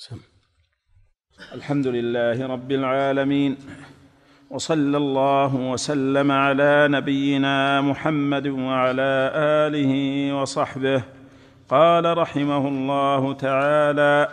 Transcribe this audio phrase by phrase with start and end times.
[0.00, 0.16] سم.
[1.54, 3.56] الحمد لله رب العالمين
[4.50, 9.92] وصلى الله وسلم على نبينا محمد وعلى آله
[10.34, 11.02] وصحبه
[11.68, 14.28] قال رحمه الله تعالى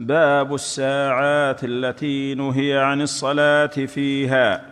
[0.00, 4.67] باب الساعات التي نهي عن الصلاة فيها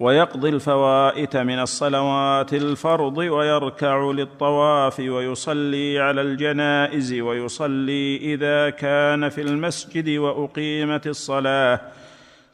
[0.00, 10.08] ويقضي الفوائت من الصلوات الفرض ويركع للطواف ويصلي على الجنائز ويصلي إذا كان في المسجد
[10.08, 11.80] وأقيمت الصلاة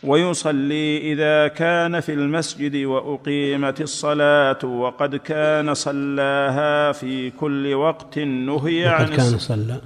[0.05, 9.05] ويصلي إذا كان في المسجد وأقيمت الصلاة وقد كان صلاها في كل وقت نهي عن
[9.05, 9.80] وقد كان صلى.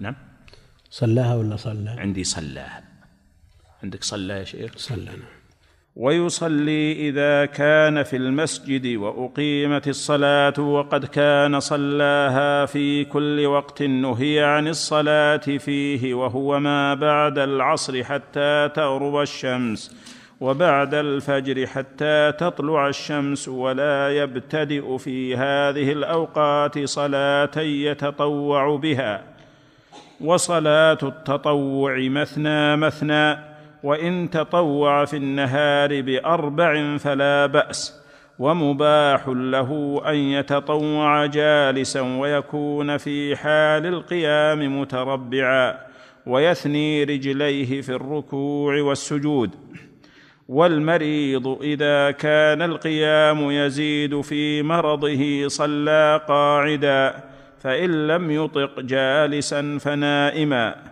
[0.00, 0.14] نعم.
[0.90, 2.84] صلاها ولا صلى؟ عندي صلاها.
[3.82, 5.37] عندك صلى يا شيخ؟ صلى نعم.
[5.98, 14.68] ويصلي إذا كان في المسجد وأقيمت الصلاة وقد كان صلاها في كل وقت نهي عن
[14.68, 19.96] الصلاة فيه وهو ما بعد العصر حتى تغرب الشمس
[20.40, 29.22] وبعد الفجر حتى تطلع الشمس ولا يبتدئ في هذه الأوقات صلاة يتطوع بها.
[30.20, 38.02] وصلاة التطوع مثنى مثنى وإن تطوع في النهار بأربع فلا بأس
[38.38, 45.78] ومباح له أن يتطوع جالسا ويكون في حال القيام متربعا
[46.26, 49.50] ويثني رجليه في الركوع والسجود.
[50.48, 57.14] والمريض إذا كان القيام يزيد في مرضه صلى قاعدا
[57.58, 60.87] فإن لم يطق جالسا فنائما.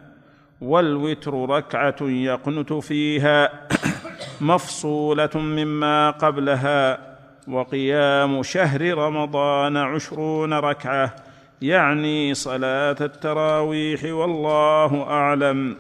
[0.60, 3.68] والوتر ركعة يقنت فيها
[4.40, 7.16] مفصولة مما قبلها
[7.48, 11.16] وقيام شهر رمضان عشرون ركعة
[11.62, 15.76] يعني صلاة التراويح والله أعلم.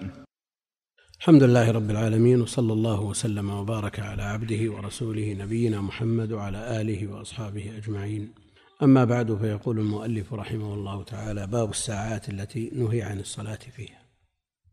[1.20, 7.12] الحمد لله رب العالمين وصلى الله وسلم وبارك على عبده ورسوله نبينا محمد وعلى آله
[7.12, 8.34] وأصحابه أجمعين.
[8.82, 14.05] أما بعد فيقول المؤلف رحمه الله تعالى باب الساعات التي نهي عن الصلاة فيها.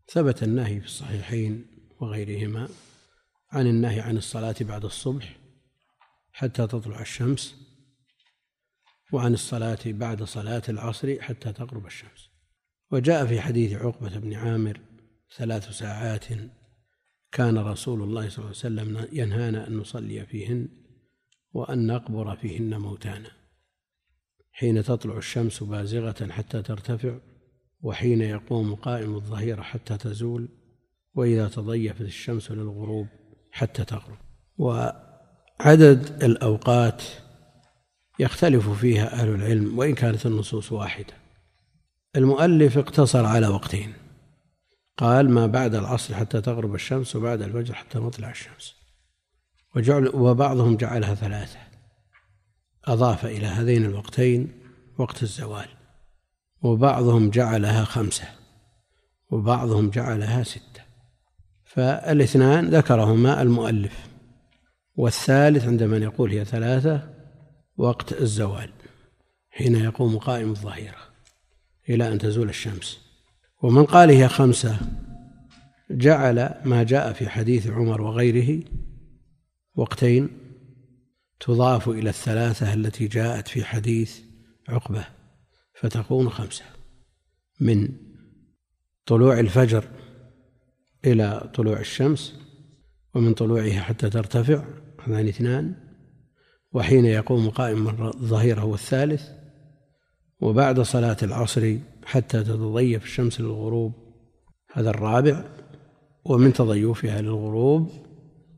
[0.08, 1.66] ثبت النهي في الصحيحين
[2.00, 2.68] وغيرهما
[3.50, 5.36] عن النهي عن الصلاة بعد الصبح
[6.32, 7.54] حتى تطلع الشمس
[9.12, 12.30] وعن الصلاة بعد صلاة العصر حتى تغرب الشمس.
[12.90, 14.80] وجاء في حديث عقبة بن عامر
[15.36, 16.24] ثلاث ساعات
[17.32, 20.68] كان رسول الله صلى الله عليه وسلم ينهانا أن نصلي فيهن
[21.52, 23.30] وأن نقبر فيهن موتانا.
[24.52, 27.18] حين تطلع الشمس بازغة حتى ترتفع
[27.84, 30.48] وحين يقوم قائم الظهيرة حتى تزول
[31.14, 33.06] وإذا تضيفت الشمس للغروب
[33.52, 34.18] حتى تغرب.
[34.58, 37.02] وعدد الأوقات
[38.18, 41.14] يختلف فيها أهل العلم وإن كانت النصوص واحدة.
[42.16, 43.92] المؤلف اقتصر على وقتين.
[44.96, 48.74] قال ما بعد العصر حتى تغرب الشمس وبعد الفجر حتى مطلع الشمس.
[49.76, 51.58] وجعل وبعضهم جعلها ثلاثة.
[52.84, 54.52] أضاف إلى هذين الوقتين
[54.98, 55.73] وقت الزوال.
[56.64, 58.24] وبعضهم جعلها خمسة
[59.30, 60.82] وبعضهم جعلها ستة.
[61.64, 64.06] فالاثنان ذكرهما المؤلف
[64.96, 67.10] والثالث عند من يقول هي ثلاثة
[67.76, 68.70] وقت الزوال
[69.50, 70.98] حين يقوم قائم الظهيرة
[71.88, 73.00] إلى أن تزول الشمس.
[73.62, 74.78] ومن قال هي خمسة
[75.90, 78.62] جعل ما جاء في حديث عمر وغيره
[79.74, 80.28] وقتين
[81.40, 84.18] تضاف إلى الثلاثة التي جاءت في حديث
[84.68, 85.13] عقبة.
[85.74, 86.64] فتكون خمسة.
[87.60, 87.88] من
[89.06, 89.84] طلوع الفجر
[91.04, 92.34] إلى طلوع الشمس
[93.14, 94.64] ومن طلوعها حتى ترتفع
[95.06, 95.74] هذان اثنان.
[96.72, 99.28] وحين يقوم قائم الظهيرة هو الثالث
[100.40, 103.92] وبعد صلاة العصر حتى تتضيف الشمس للغروب
[104.72, 105.44] هذا الرابع.
[106.24, 107.90] ومن تضيفها للغروب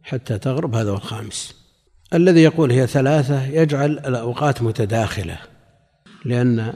[0.02, 1.66] حتى تغرب هذا هو الخامس.
[2.14, 5.38] الذي يقول هي ثلاثة يجعل الأوقات متداخلة
[6.24, 6.74] لأن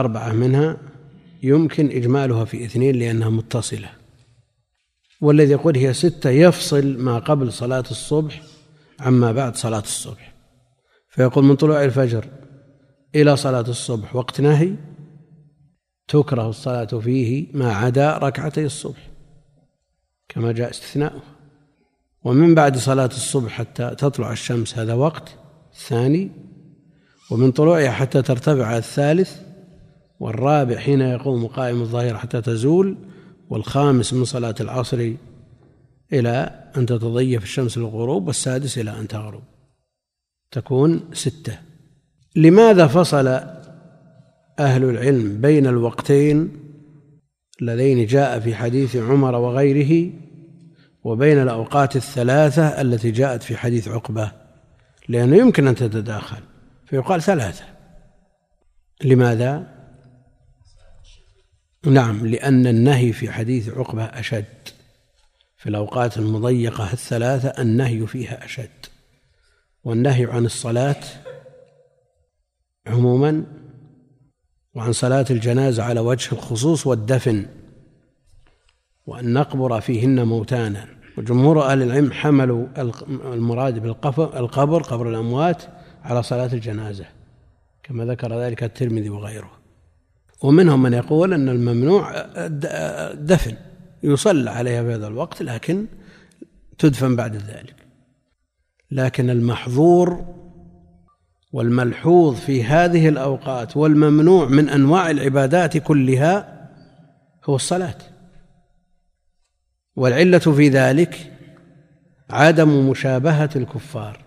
[0.00, 0.76] أربعة منها
[1.42, 3.88] يمكن إجمالها في اثنين لأنها متصلة.
[5.20, 8.42] والذي يقول هي ستة يفصل ما قبل صلاة الصبح
[9.00, 10.34] عما بعد صلاة الصبح.
[11.08, 12.24] فيقول من طلوع الفجر
[13.14, 14.72] إلى صلاة الصبح وقت نهي
[16.08, 19.10] تكره الصلاة فيه ما عدا ركعتي الصبح
[20.28, 21.22] كما جاء استثناؤه
[22.24, 25.38] ومن بعد صلاة الصبح حتى تطلع الشمس هذا وقت
[25.74, 26.30] ثاني
[27.30, 29.40] ومن طلوعها حتى ترتفع الثالث
[30.20, 32.96] والرابع حين يقوم قائم الظهيرة حتى تزول
[33.48, 35.12] والخامس من صلاة العصر
[36.12, 39.42] إلى أن تتضيف الشمس للغروب والسادس إلى أن تغرب.
[40.50, 41.58] تكون ستة.
[42.36, 43.26] لماذا فصل
[44.58, 46.52] أهل العلم بين الوقتين
[47.62, 50.12] اللذين جاء في حديث عمر وغيره
[51.04, 54.32] وبين الأوقات الثلاثة التي جاءت في حديث عقبة؟
[55.08, 56.40] لأنه يمكن أن تتداخل
[56.86, 57.64] فيقال ثلاثة.
[59.04, 59.75] لماذا؟
[61.86, 64.44] نعم لأن النهي في حديث عقبة أشد.
[65.56, 68.86] في الأوقات المضيقة الثلاثة النهي فيها أشد.
[69.84, 71.02] والنهي عن الصلاة
[72.86, 73.44] عموما
[74.74, 77.46] وعن صلاة الجنازة على وجه الخصوص والدفن
[79.06, 80.88] وأن نقبر فيهن موتانا.
[81.18, 82.66] وجمهور أهل العلم حملوا
[83.08, 85.62] المراد بالقبر قبر الأموات
[86.02, 87.06] على صلاة الجنازة
[87.82, 89.55] كما ذكر ذلك الترمذي وغيره.
[90.42, 92.26] ومنهم من يقول أن الممنوع
[93.14, 93.56] دفن
[94.02, 95.86] يصلى عليها في هذا الوقت لكن
[96.78, 97.76] تدفن بعد ذلك.
[98.90, 100.34] لكن المحظور
[101.52, 106.68] والملحوظ في هذه الأوقات والممنوع من أنواع العبادات كلها
[107.44, 107.98] هو الصلاة.
[109.96, 111.32] والعلة في ذلك
[112.30, 114.24] عدم مشابهة الكفار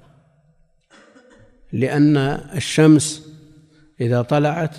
[1.74, 2.18] لأن
[2.56, 3.30] الشمس
[4.02, 4.76] إذا طلعت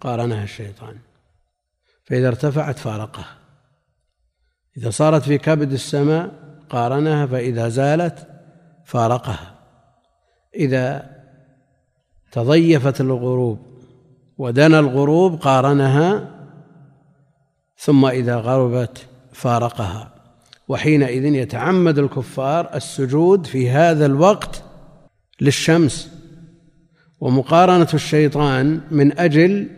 [0.00, 0.98] قارنها الشيطان.
[2.04, 3.36] فإذا ارتفعت فارقها.
[4.76, 6.34] إذا صارت في كبد السماء
[6.70, 8.26] قارنها فإذا زالت
[8.84, 9.54] فارقها.
[10.54, 11.10] إذا
[12.32, 13.58] تضيفت الغروب
[14.38, 16.34] ودنا الغروب قارنها
[17.76, 20.14] ثم إذا غربت فارقها.
[20.68, 24.62] وحينئذ يتعمد الكفار السجود في هذا الوقت
[25.40, 26.18] للشمس.
[27.20, 29.68] ومقارنة الشيطان من أجل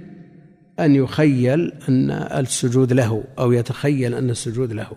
[0.84, 4.92] أن يخيل أن السجود له أو يتخيل أن السجود له.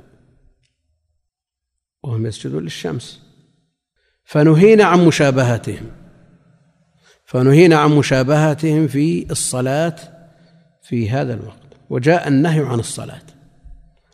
[2.04, 3.22] وهم يسجدون للشمس.
[4.24, 5.92] فنهينا عن مشابهتهم
[7.26, 9.96] فنهينا عن مشابهتهم في الصلاة
[10.82, 11.58] في هذا الوقت.
[11.90, 13.22] وجاء النهي عن الصلاة.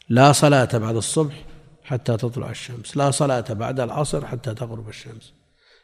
[0.10, 1.46] لا صلاة بعد الصبح
[1.84, 2.98] حتى تطلع الشمس.
[2.98, 5.34] لا صلاة بعد العصر حتى تغرب الشمس.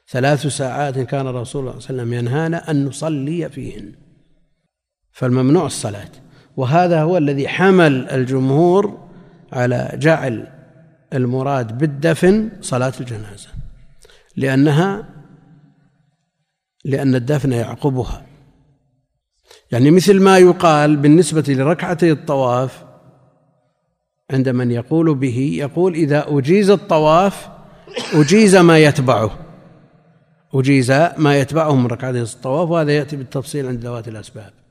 [0.09, 4.04] ثلاث ساعات كان الرسول صلى الله عليه وسلم ينهانا أن نصلي فيهن.
[5.15, 6.09] فالممنوع الصلاة.
[6.57, 9.07] وهذا هو الذي حمل الجمهور
[9.53, 10.47] على جعل
[11.13, 13.49] المراد بالدفن صلاة الجنازة
[14.35, 15.09] لأنها
[16.85, 18.25] لأن الدفن يعقبها.
[19.71, 22.85] يعني مثل ما يقال بالنسبة لركعتي الطواف
[24.31, 27.49] عند من يقول به يقول إذا أجيز الطواف
[28.13, 29.39] أجيز ما يتبعه.
[30.53, 34.64] أجيز ما يتبعه من ركعتي الطواف وهذا يأتي بالتفصيل عند ذوات الأسباب.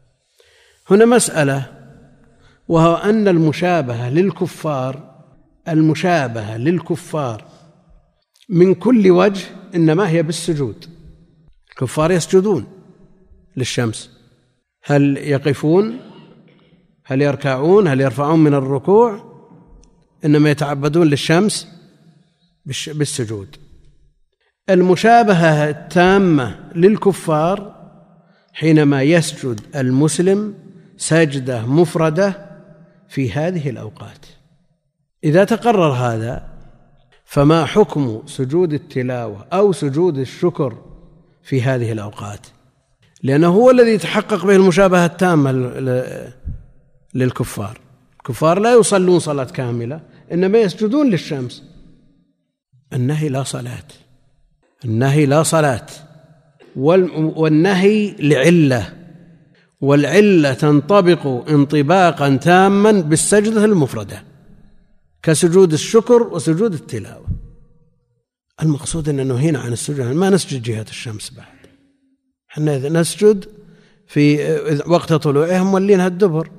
[0.91, 1.67] هنا مسألة
[2.69, 5.15] وهو أن المشابهة للكفار
[5.69, 7.45] المشابهة للكفار
[8.49, 9.45] من كل وجه
[9.75, 10.85] إنما هي بالسجود.
[11.71, 12.67] الكفار يسجدون
[13.57, 14.11] للشمس.
[14.85, 15.99] هل يقفون؟
[17.05, 19.35] هل يركعون؟ هل يرفعون من الركوع؟
[20.25, 21.69] إنما يتعبدون للشمس
[22.67, 23.57] بالسجود.
[24.71, 27.75] المشابهة التامة للكفار
[28.53, 30.55] حينما يسجد المسلم
[30.97, 32.47] سجده مفردة
[33.09, 34.27] في هذه الأوقات.
[35.25, 36.49] إذا تقرر هذا
[37.25, 40.77] فما حكم سجود التلاوة أو سجود الشكر
[41.43, 42.47] في هذه الأوقات؟
[43.23, 45.53] لأنه هو الذي يتحقق به المشابهة التامة
[47.15, 47.81] للكفار.
[48.17, 50.01] الكفار لا يصلون صلاة كاملة
[50.33, 51.63] إنما يسجدون للشمس.
[52.93, 53.89] النهي لا صلاة.
[54.85, 55.87] النهي لا صلاة.
[56.77, 59.04] والنهي لعلة.
[59.81, 64.23] والعلة تنطبق انطباقا تاما بالسجدة المفردة
[65.23, 67.27] كسجود الشكر وسجود التلاوة.
[68.63, 71.47] المقصود إن نهينا عن السجود ما نسجد جهة الشمس بعد.
[72.51, 73.45] إحنا نسجد
[74.07, 74.55] في
[74.87, 76.51] وقت طلوعها مولينها الدبر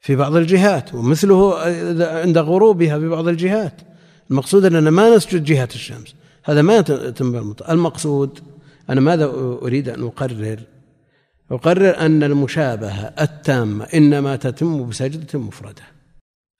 [0.00, 1.58] في بعض الجهات ومثله
[2.00, 3.80] عند غروبها في بعض الجهات.
[4.30, 8.38] المقصود اننا ما نسجد جهة الشمس هذا ما يتم المقصود
[8.90, 9.24] أنا ماذا
[9.62, 10.58] أريد أن أقرر؟
[11.52, 15.82] اقرر أن المشابهة التامة إنما تتم بسجدة مفردة.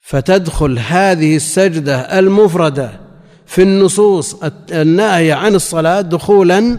[0.01, 3.01] فتدخل هذه السجدة المفردة
[3.47, 4.37] في النصوص
[4.73, 6.79] الناهية عن الصلاة دخولا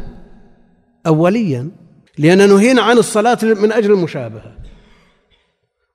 [1.08, 1.72] اوليا
[2.18, 4.58] لأن نهينا عن الصلاة من أجل المشابهة.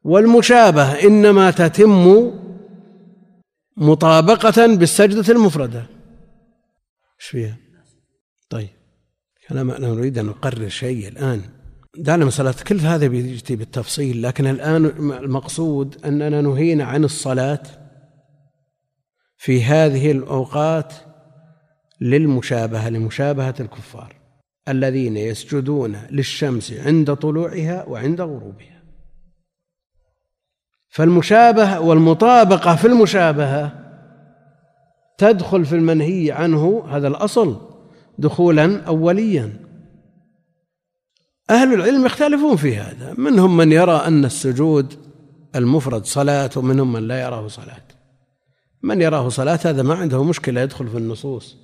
[0.05, 2.33] والمشابهة إنما تتم
[3.77, 5.87] مطابقة بالسجدة المفردة.
[7.21, 7.57] إيش فيها؟
[8.51, 8.69] طيب
[9.51, 11.58] أنا نريد أن نقرر شيء الآن.
[11.99, 14.85] دعنا مسألة كل هذا بيجي بالتفصيل لكن الآن
[15.25, 17.63] المقصود أننا نهينا عن الصلاة
[19.37, 20.93] في هذه الأوقات
[22.01, 24.15] للمشابهة لمشابهة الكفار
[24.69, 28.83] الذين يسجدون للشمس عند طلوعها وعند غروبها.
[30.89, 33.73] فالمشابهة والمطابقة في المشابهة
[35.19, 37.61] تدخل في المنهي عنه هذا الأصل
[38.19, 39.68] دخولا أوليا.
[41.51, 43.15] أهل العلم يختلفون في هذا.
[43.19, 44.95] منهم من يرى أن السجود
[45.57, 47.83] المفرد صلاة ومنهم من لا يراه صلاة.
[48.83, 51.57] من يراه صلاة هذا ما عنده مشكلة يدخل في النصوص.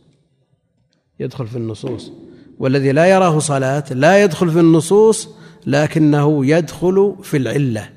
[1.20, 2.12] يدخل في النصوص.
[2.58, 5.28] والذي لا يراه صلاة لا يدخل في النصوص
[5.66, 7.90] لكنه يدخل في العلة.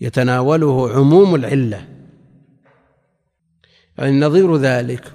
[0.00, 1.88] يتناوله عموم العلة.
[3.98, 5.12] يعني نظير ذلك.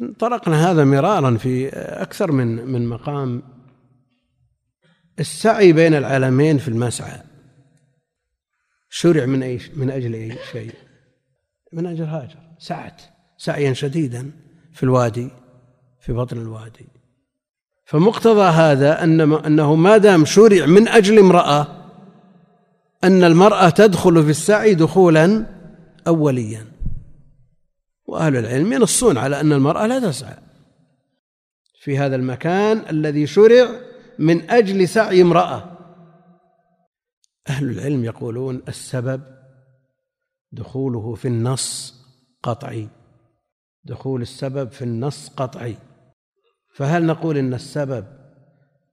[0.00, 1.68] وطرقنا هذا مرارا في
[2.02, 3.42] أكثر من من مقام.
[5.18, 7.20] السعي بين العالمين في المسعى.
[8.90, 10.74] شرع من أي من أجل أي شيء.
[11.72, 12.38] من أجل هاجر.
[12.58, 13.02] سعت.
[13.38, 14.30] سعيا شديدا
[14.72, 15.30] في الوادي
[16.00, 16.86] في بطن الوادي.
[17.84, 21.66] فمقتضى هذا أن أنه ما دام شرع من أجل امرأة
[23.04, 25.46] أن المرأة تدخل في السعي دخولا
[26.06, 26.66] أوليا.
[28.06, 30.36] وأهل العلم ينصون على أن المرأة لا تسعى.
[31.80, 33.68] في هذا المكان الذي شرع
[34.20, 35.78] من أجل سعي امرأة.
[37.48, 39.22] أهل العلم يقولون السبب
[40.52, 41.94] دخوله في النص
[42.42, 42.88] قطعي.
[43.84, 45.76] دخول السبب في النص قطعي.
[46.74, 48.06] فهل نقول إن السبب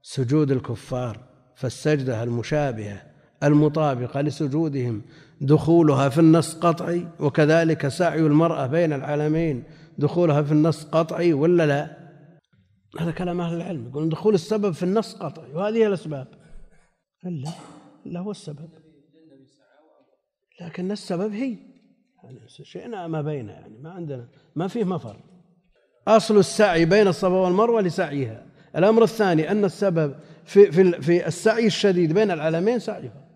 [0.02, 1.20] سجود الكفار
[1.56, 3.02] فالسجدة المشابهة
[3.44, 5.02] المطابقة لسجودهم
[5.42, 9.64] دخولها في النص قطعي؟ وكذلك سعي المرأة بين العالمين
[9.98, 12.07] دخولها في النص قطعي ولا لا؟
[13.00, 16.28] هذا كلام أهل العلم يقولون دخول السبب في النص قطعي وهذه هي الأسباب.
[17.26, 17.52] إلا
[18.06, 18.70] الا هو السبب.
[20.62, 21.58] لكن السبب هي.
[22.48, 25.24] شئنا ما بين يعني ما عندنا ما فيه مفر
[26.08, 28.46] أصل السعي بين الصفا والمروة لسعيها.
[28.76, 33.28] الأمر الثاني أن السبب في في في السعي الشديد بين العلمين سعيها.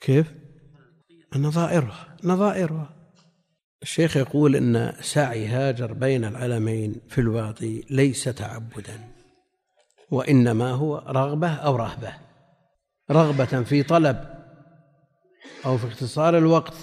[0.00, 0.34] كيف؟
[1.36, 2.95] نظائرها نظائرها.
[3.82, 9.00] الشيخ يقول إن سعي هاجر بين العلمين في الوادي ليس تعبدا
[10.10, 12.12] وإنما هو رغبة أو رهبة
[13.10, 14.24] رغبة في طلب
[15.66, 16.74] أو في اختصار الوقت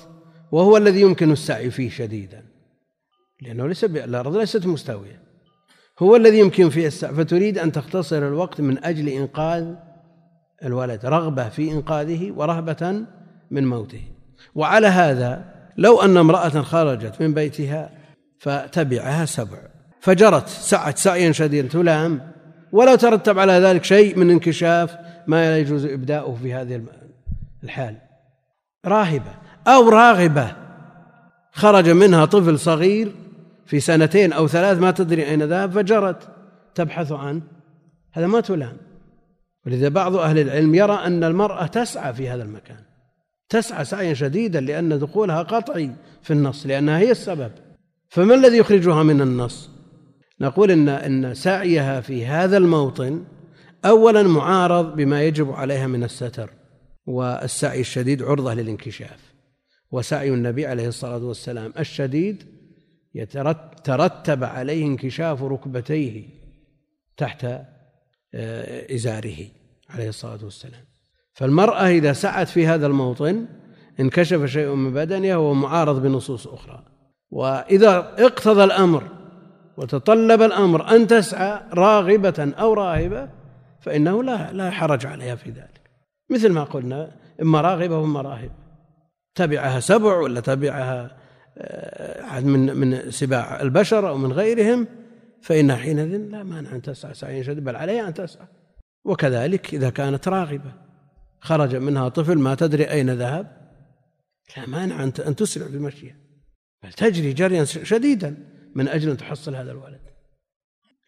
[0.51, 2.45] وهو الذي يمكن السعي فيه شديدا
[3.41, 5.23] لأنه ليس الأرض ليست مستوية
[5.99, 9.75] هو الذي يمكن فيه السعي فتريد أن تختصر الوقت من أجل إنقاذ
[10.63, 13.05] الولد رغبة في إنقاذه ورهبة
[13.51, 14.03] من موته
[14.55, 17.89] وعلى هذا لو أن امرأة خرجت من بيتها
[18.39, 19.57] فتبعها سبع.
[20.01, 22.31] فجرت سعت سعيا شديدا تلام.
[22.71, 24.95] ولا ترتب على ذلك شيء من انكشاف
[25.27, 26.81] ما لا يجوز إبداؤه في هذه
[27.63, 27.95] الحال.
[28.85, 29.31] راهبة
[29.67, 30.55] أو راغبة
[31.51, 33.11] خرج منها طفل صغير
[33.65, 36.27] في سنتين أو ثلاث ما تدري أين ذهب فجرت
[36.75, 37.41] تبحث عنه
[38.11, 38.77] هذا ما تلام.
[39.65, 42.92] ولذا بعض أهل العلم يرى أن المرأة تسعى في هذا المكان.
[43.53, 45.91] تسعى سعيا شديدا لأن دخولها قطعي
[46.21, 47.51] في النص لأنها هي السبب.
[48.09, 49.69] فما الذي يخرجها من النص؟
[50.41, 53.25] نقول إن إن سعيها في هذا الموطن
[53.85, 56.49] أولا معارض بما يجب عليها من الستر
[57.05, 59.33] والسعي الشديد عرضة للانكشاف.
[59.91, 62.43] وسعي النبي عليه الصلاة والسلام الشديد
[63.15, 66.23] يترتب عليه انكشاف ركبتيه
[67.17, 67.45] تحت
[68.35, 69.37] آه، إزاره
[69.89, 70.92] عليه الصلاة والسلام.
[71.33, 73.45] فالمرأة إذا سعت في هذا الموطن
[73.99, 76.83] انكشف شيء من بدنها وهو معارض بنصوص أخرى.
[77.31, 79.03] وإذا اقتضى الأمر
[79.77, 83.29] وتطلب الأمر أن تسعى راغبة أو راهبة
[83.81, 85.81] فإنه لا لا حرج عليها في ذلك.
[86.29, 87.11] مثل ما قلنا
[87.41, 88.53] إما راغبة وإما راهبة.
[89.35, 91.17] تبعها سبع ولا تبعها
[91.57, 94.87] آه، من من سباع البشر أو من غيرهم
[95.41, 98.47] فإنها حينئذ لا مانع أن تسعى سعيا شديدا بل عليها أن تسعى.
[99.05, 100.71] وكذلك إذا كانت راغبة.
[101.43, 103.57] خرج منها طفل ما تدري أين ذهب.
[104.57, 106.15] لا مانع أن تسرع بمشيها
[106.83, 108.37] بل تجري جريا شديدا.
[108.75, 110.01] من أجل أن تحصل هذا الولد.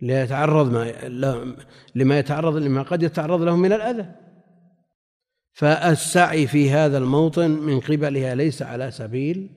[0.01, 1.55] ليتعرض ما
[1.95, 4.05] لما يتعرض لما قد يتعرض له من الأذى.
[5.53, 9.49] فالسعي في هذا الموطن من قبلها ليس على سبيل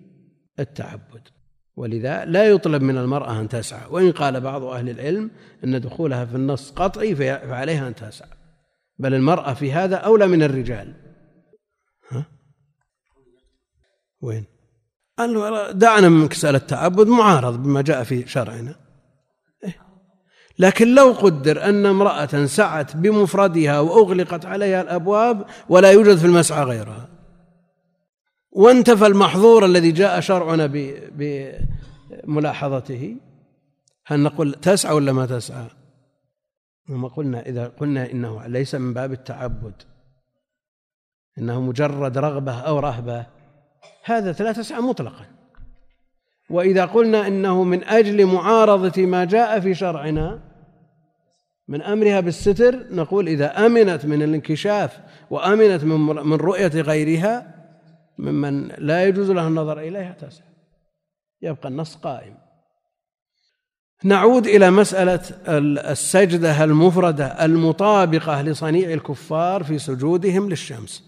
[0.59, 1.29] التعبد.
[1.77, 3.91] ولذا لا يطلب من المرأة أن تسعى.
[3.91, 5.31] وإن قال بعض أهل العلم
[5.65, 8.38] أن دخولها في النص قطعي فعليها أن تسعى.
[8.99, 10.95] بل المرأة في هذا أولى من الرجال
[12.11, 12.27] ها؟
[14.21, 14.45] وين؟
[15.73, 18.75] دعنا من مسألة التعبد معارض بما جاء في شرعنا
[20.59, 27.09] لكن لو قدر أن امرأة سعت بمفردها وأغلقت عليها الأبواب ولا يوجد في المسعى غيرها
[28.51, 30.73] وانتفى المحظور الذي جاء شرعنا
[32.25, 33.17] بملاحظته
[34.07, 35.67] هل نقول تسعى ولا ما تسعى؟
[36.89, 39.83] وما قلنا إذا قلنا إنه ليس من باب التعبد
[41.39, 43.27] إنه مجرد رغبة أو رهبة
[44.05, 45.27] هذا لا تسعى مطلقا.
[46.51, 50.41] وإذا قلنا إنه من أجل معارضة ما جاء في شرعنا
[51.69, 57.55] من أمرها بالستر نقول إذا أمنت من الانكشاف وأمنت من رؤية غيرها
[58.19, 60.49] ممن لا يجوز له النظر إليها تسعى
[61.43, 62.35] يبقى النص قائم.
[64.05, 65.21] نعود إلى مسألة
[65.93, 71.05] السجدة المفردة المطابقة لصنيع الكفار في سجودهم للشمس.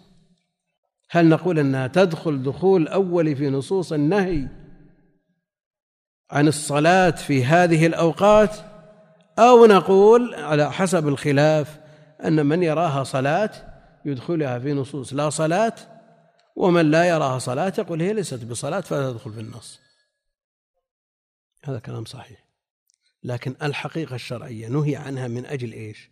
[1.10, 4.48] هل نقول أنها تدخل دخول أول في نصوص النهي
[6.30, 8.56] عن الصلاة في هذه الأوقات؟
[9.38, 11.80] أو نقول على حسب الخلاف
[12.24, 13.50] أن من يراها صلاة
[14.04, 15.74] يدخلها في نصوص لا صلاة
[16.56, 19.80] ومن لا يراها صلاة يقول هي ليست بصلاة فلا تدخل في النص.
[21.64, 22.49] هذا كلام صحيح.
[23.22, 26.10] لكن الحقيقة الشرعية نهي عنها من أجل إيش؟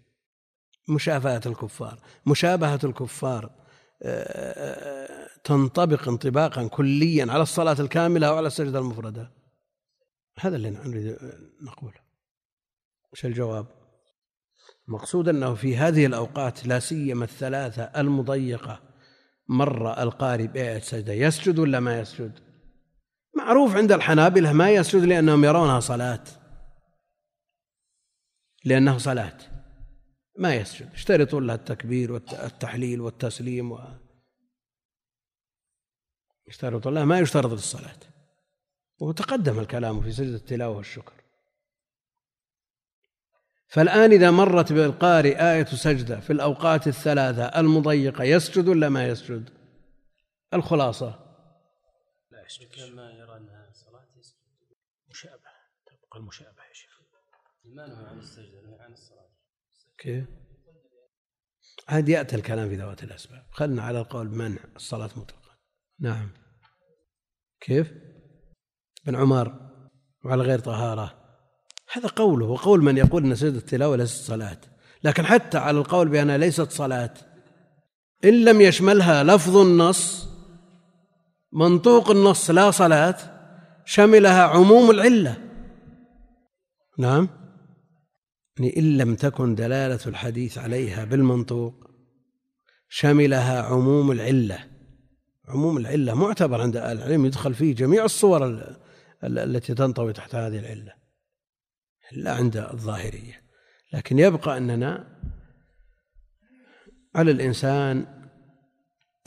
[0.89, 2.01] مشافهة الكفار.
[2.27, 3.51] مشابهة الكفار
[4.03, 9.33] آه، تنطبق انطباقا كليا على الصلاة الكاملة أو على السجدة المفردة.
[10.41, 11.17] هذا اللي نريد
[11.63, 12.01] نقوله.
[13.13, 13.67] وش الجواب؟
[14.89, 18.81] المقصود أنه في هذه الأوقات لا سيما الثلاثة المضيقة
[19.49, 22.33] مر القارئ بآية سجدة يسجد ولا ما يسجد؟
[23.37, 26.25] معروف عند الحنابلة ما يسجد لأنهم يرونها صلاة.
[28.69, 29.39] لأنه صلاة.
[30.39, 30.95] ما يسجد.
[30.95, 33.81] يشترطون لها التكبير والتحليل والتسليم و
[36.49, 37.05] يشترط الله.
[37.05, 38.01] ما يشترط للصلاة.
[39.01, 41.13] وتقدم الكلام في سجدة التلاوة والشكر.
[43.69, 49.51] فالآن إذا مرت بالقارئ آية سجدة في الأوقات الثلاثة المضيقة يسجد ولا ما يسجد؟
[50.55, 51.09] الخلاصة.
[52.31, 52.69] لا يسجد.
[52.69, 54.39] كما يرى أنها صلاة يسجد.
[55.09, 55.59] مشابهة.
[55.87, 56.99] تبقى المشابهة يا شيخ.
[57.65, 58.58] ما نهى عن السجدة؟
[59.99, 60.25] كيف؟
[61.89, 63.43] عاد يأتي الكلام في ذوات الأسباب.
[63.51, 65.57] خلنا على القول بمنع الصلاة مطلقا.
[66.01, 66.31] نعم.
[67.61, 67.93] كيف؟
[69.07, 69.71] بن عمر
[70.25, 71.15] وعلى غير طهارة.
[71.93, 74.59] هذا قوله وقول من يقول أن سجدة التلاوة ليست صلاة.
[75.05, 77.15] لكن حتى على القول بأنها ليست صلاة
[78.25, 80.29] إن لم يشملها لفظ النص
[81.53, 83.17] منطوق النص لا صلاة
[83.85, 85.37] شملها عموم العلة.
[86.99, 87.38] نعم.
[88.65, 91.91] إن لم تكن دلالة الحديث عليها بالمنطوق
[92.89, 94.71] شملها عموم العلة.
[95.49, 98.67] عموم العلة معتبر عند أهل العلم يدخل فيه جميع الصور
[99.25, 100.93] التي تنطوي تحت هذه العلة.
[102.13, 103.43] لا عند الظاهرية.
[103.93, 105.19] لكن يبقى أننا
[107.15, 108.07] على الإنسان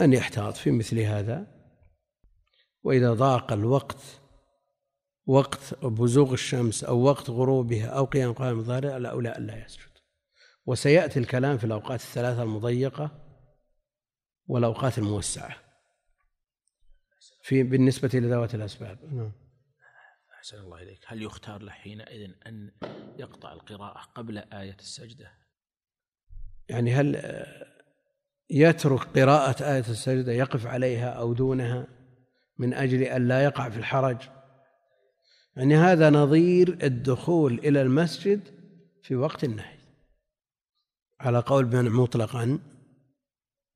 [0.01, 1.47] أن يحتاط في مثل هذا.
[2.83, 4.20] وإذا ضاق الوقت
[5.25, 9.91] وقت بزوغ الشمس أو وقت غروبها أو قيام قائم الظهر الأولى ألا يسجد.
[10.65, 13.11] وسيأتي الكلام في الأوقات الثلاثة المضيقة
[14.47, 15.55] والأوقات الموسعة.
[17.43, 19.13] في بالنسبة لذوات الأسباب.
[19.13, 19.31] نعم.
[20.37, 20.99] أحسن الله إليك.
[21.07, 22.71] هل يختار له حينئذ أن
[23.17, 25.31] يقطع القراءة قبل آية السجدة؟
[26.69, 27.15] يعني هل
[28.49, 31.87] يترك قراءة آية السجدة يقف عليها أو دونها
[32.57, 34.17] من أجل أن لا يقع في الحرج؟
[35.61, 38.41] يعني هذا نظير الدخول إلى المسجد
[39.03, 39.77] في وقت النهي.
[41.19, 42.59] على قول بمنع مطلقا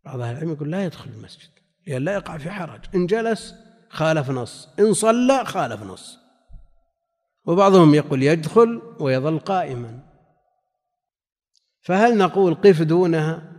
[0.05, 1.49] بعض أهل العلم يقول لا يدخل المسجد
[1.87, 2.81] لأن لا يقع في حرج.
[2.95, 3.55] إن جلس
[3.89, 6.19] خالف نص إن صلى خالف نص.
[7.45, 9.99] وبعضهم يقول يدخل ويظل قائما.
[11.81, 13.51] فهل نقول قف دونها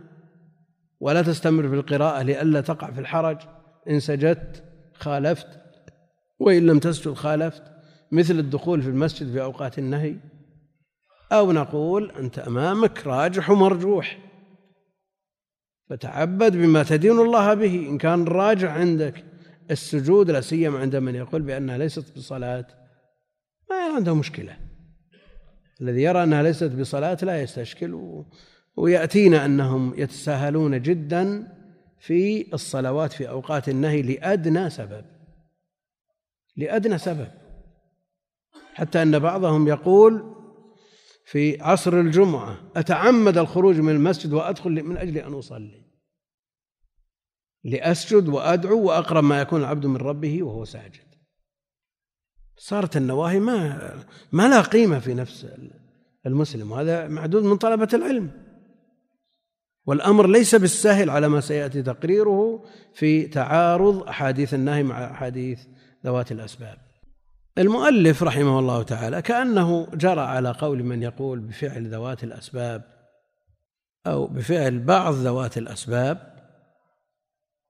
[0.99, 3.37] ولا تستمر في القراءة لئلا تقع في الحرج؟
[3.89, 4.63] إن سجدت
[4.93, 5.47] خالفت
[6.39, 7.76] وإن لم تسجد خالفت.
[8.11, 10.15] مثل الدخول في المسجد في أوقات النهي
[11.31, 14.17] أو نقول أنت أمامك راجح ومرجوح.
[15.89, 17.89] فتعبد بما تدين الله به.
[17.89, 19.23] إن كان الراجح عندك
[19.71, 22.67] السجود لا سيما عند من يقول بأنها ليست بصلاة
[23.69, 24.57] ما عنده مشكلة.
[25.81, 28.23] الذي يرى أنها ليست بصلاة لا يستشكل.
[28.77, 31.47] ويأتينا أنهم يتساهلون جدا
[31.99, 35.05] في الصلوات في أوقات النهي لأدنى سبب.
[36.57, 37.46] لأدنى سبب.
[38.77, 40.35] حتى أن بعضهم يقول
[41.25, 45.83] في عصر الجمعة أتعمد الخروج من المسجد وأدخل من أجل أن أصلي.
[47.63, 51.15] لأسجد وأدعو وأقرب ما يكون العبد من ربه وهو ساجد.
[52.57, 53.93] صارت النواهي ما
[54.31, 55.47] ما لها قيمة في نفس
[56.25, 58.31] المسلم وهذا معدود من طلبة العلم.
[59.85, 62.63] والأمر ليس بالسهل على ما سيأتي تقريره
[62.93, 65.65] في تعارض أحاديث النهي مع أحاديث
[66.05, 66.86] ذوات الأسباب.
[67.57, 72.83] المؤلف رحمه الله تعالى كأنه جرى على قول من يقول بفعل ذوات الأسباب
[74.07, 76.37] أو بفعل بعض ذوات الأسباب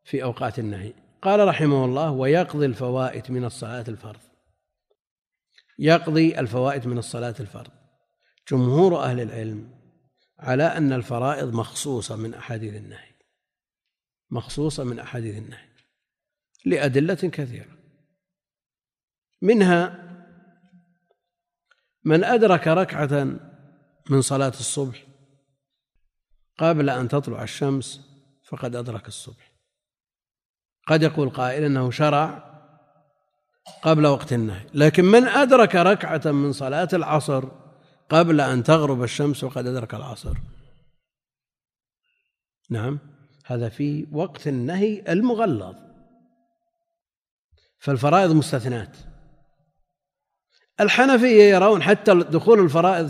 [0.04, 0.94] في أوقات النهي.
[1.22, 4.20] قال رحمه الله ويقضي الفوائت من الصلاة الفرض.
[5.80, 7.72] يقضي الفوائت من الصلاة الفرض.
[8.52, 9.70] جمهور أهل العلم
[10.40, 13.12] على أن الفرائض مخصوصة من أحاديث النهي.
[14.32, 15.68] مخصوصة من أحاديث النهي
[16.66, 17.77] لأدلة كثيرة.
[19.42, 20.08] منها
[22.04, 23.40] من أدرك ركعة
[24.10, 25.04] من صلاة الصبح
[26.58, 28.02] قبل أن تطلع الشمس
[28.44, 29.52] فقد أدرك الصبح.
[30.88, 32.48] قد يقول قائل إنه شرع
[33.82, 37.44] قبل وقت النهي لكن من أدرك ركعة من صلاة العصر
[38.10, 40.38] قبل أن تغرب الشمس وقد أدرك العصر.
[42.70, 43.00] نعم
[43.46, 45.76] هذا في وقت النهي المغلظ.
[47.80, 48.98] فالفرائض مستثنات.
[50.80, 53.10] الحنفيه يرون حتى دخول الفرائض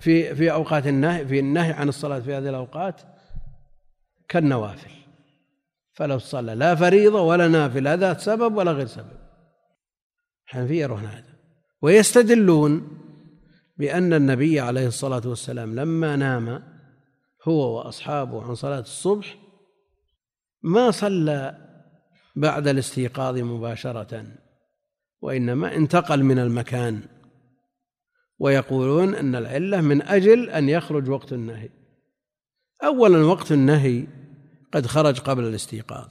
[0.00, 3.00] في في أوقات النهي في النهي عن الصلاة في هذه الأوقات
[4.28, 4.90] كالنوافل.
[5.92, 9.18] فلو صلى لا فريضة ولا نافلة ذات سبب ولا غير سبب.
[10.46, 11.34] الحنفية يرون هذا.
[11.82, 12.98] ويستدلون
[13.76, 16.62] بأن النبي عليه الصلاة والسلام لما نام
[17.48, 19.36] هو وأصحابه عن صلاة الصبح
[20.62, 21.58] ما صلى
[22.36, 24.24] بعد الاستيقاظ مباشرة.
[25.24, 27.02] وإنما انتقل من المكان.
[28.38, 31.68] ويقولون أن العلة من أجل أن يخرج وقت النهي.
[32.84, 34.06] أولا وقت النهي
[34.72, 36.08] قد خرج قبل الاستيقاظ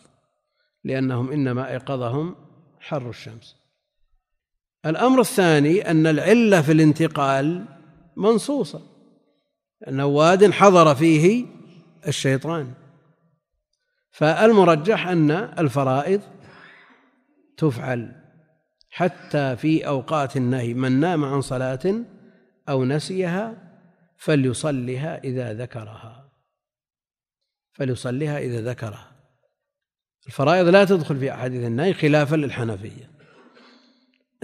[0.84, 2.36] لأنهم إنما أيقظهم
[2.80, 3.56] حر الشمس.
[4.86, 7.66] الأمر الثاني أن العلة في الانتقال
[8.18, 8.82] منصوصة
[9.88, 11.46] أنه واد حضر فيه
[12.08, 12.74] الشيطان.
[14.12, 16.22] فالمرجح أن الفرائض
[17.58, 18.23] تفعل.
[18.96, 21.96] حتى في أوقات النهي من نام عن صلاة
[22.70, 23.54] أو نسيها
[24.18, 26.32] فليصلها إذا ذكرها.
[27.74, 29.12] فليصليها إذا ذكرها.
[30.28, 33.12] الفرائض لا تدخل في أحاديث النهي خلافا للحنفية.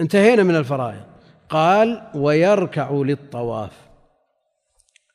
[0.00, 1.04] انتهينا من الفرائض.
[1.48, 3.88] قال ويركع للطواف.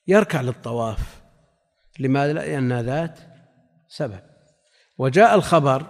[0.07, 1.21] يركع للطواف.
[1.99, 3.19] لماذا؟ لأن ذات
[3.87, 4.21] سبب.
[4.97, 5.85] وجاء الخبر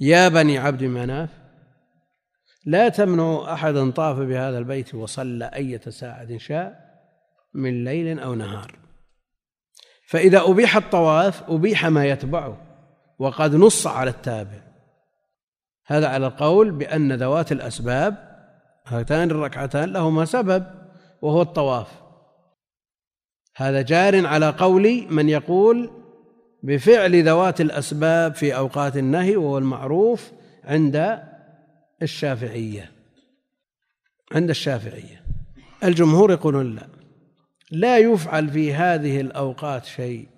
[0.00, 1.43] يا بني عبد مناف
[2.66, 6.84] لا تمنعوا أحدا طاف بهذا البيت وصلى أية ساعة شاء
[7.54, 8.78] من ليل أو نهار.
[10.06, 12.56] فإذا أبيح الطواف أبيح ما يتبعه
[13.18, 14.60] وقد نص على التابع.
[15.86, 18.34] هذا على القول بأن ذوات الأسباب
[18.86, 20.66] هاتان الركعتان لهما سبب
[21.22, 21.88] وهو الطواف.
[23.56, 25.90] هذا جار على قول من يقول
[26.62, 30.32] بفعل ذوات الأسباب في أوقات النهي وهو المعروف
[30.64, 31.22] عند
[32.04, 32.92] الشافعية.
[34.32, 35.24] عند الشافعية.
[35.84, 36.88] الجمهور يقولون لا.
[37.70, 40.28] لا يفعل في هذه الأوقات شيء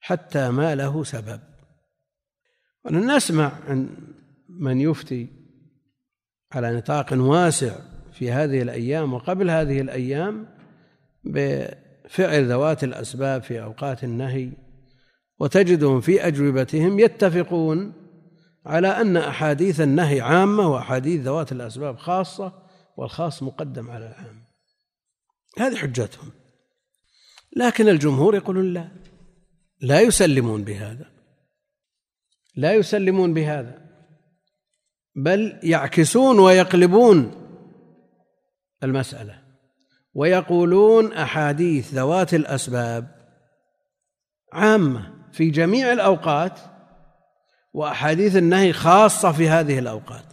[0.00, 1.40] حتى ما له سبب.
[2.84, 3.88] ونسمع عن
[4.48, 5.28] من يفتي
[6.52, 7.76] على نطاق واسع
[8.12, 10.46] في هذه الأيام وقبل هذه الأيام
[11.24, 14.50] بفعل ذوات الأسباب في أوقات النهي
[15.38, 17.92] وتجدهم في أجوبتهم يتفقون
[18.68, 22.52] على أن أحاديث النهي عامة وأحاديث ذوات الأسباب خاصة
[22.96, 24.44] والخاص مقدم على العام.
[25.58, 26.30] هذه حجتهم.
[27.56, 28.88] لكن الجمهور يقولون لا.
[29.80, 31.10] لا يسلمون بهذا.
[32.56, 33.88] لا يسلمون بهذا.
[35.16, 37.32] بل يعكسون ويقلبون
[38.82, 39.42] المسألة.
[40.14, 43.18] ويقولون أحاديث ذوات الأسباب
[44.52, 46.60] عامة في جميع الأوقات
[47.72, 50.24] وأحاديث النهي خاصة في هذه الأوقات.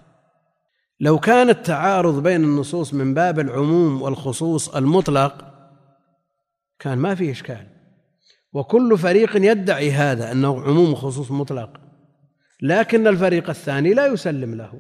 [1.00, 5.46] لو كان التعارض بين النصوص من باب العموم والخصوص المطلق
[6.80, 7.68] كان ما فيه إشكال.
[8.54, 11.70] وكل فريق يدعي هذا أنه عموم وخصوص مطلق.
[12.62, 14.80] لكن الفريق الثاني لا يسلم له.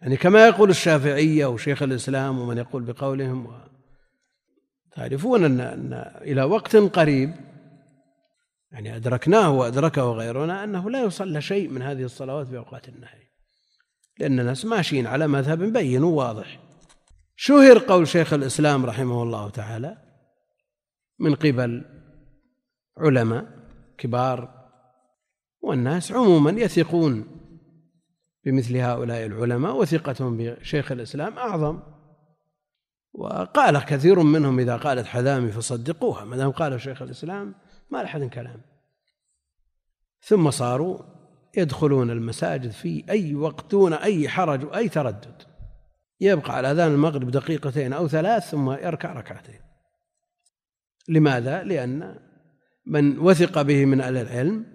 [0.00, 3.52] يعني كما يقول الشافعية وشيخ الإسلام ومن يقول بقولهم.
[4.96, 7.34] تعرفون أن إلى وقت قريب
[8.72, 13.22] يعني أدركناه وأدركه غيرنا أنه لا يصلى شيء من هذه الصلوات في أوقات النهي.
[14.18, 16.60] لأن الناس ماشيين على مذهب بين وواضح.
[17.36, 19.98] شهر قول شيخ الإسلام رحمه الله تعالى
[21.18, 21.84] من قبل
[22.98, 23.46] علماء
[23.98, 24.68] كبار
[25.60, 27.26] والناس عموما يثقون
[28.44, 31.80] بمثل هؤلاء العلماء وثقتهم بشيخ الإسلام أعظم.
[33.14, 37.54] وقال كثير منهم إذا قالت حذامي فصدقوها ما دام قال شيخ الإسلام
[37.92, 38.60] ما لحد كلام.
[40.22, 40.98] ثم صاروا
[41.56, 45.42] يدخلون المساجد في أي وقت دون أي حرج وأي تردد.
[46.20, 49.60] يبقى على أذان المغرب دقيقتين أو ثلاث ثم يركع ركعتين.
[51.08, 52.18] لماذا؟ لأن
[52.86, 54.66] من وثق به من أهل العلم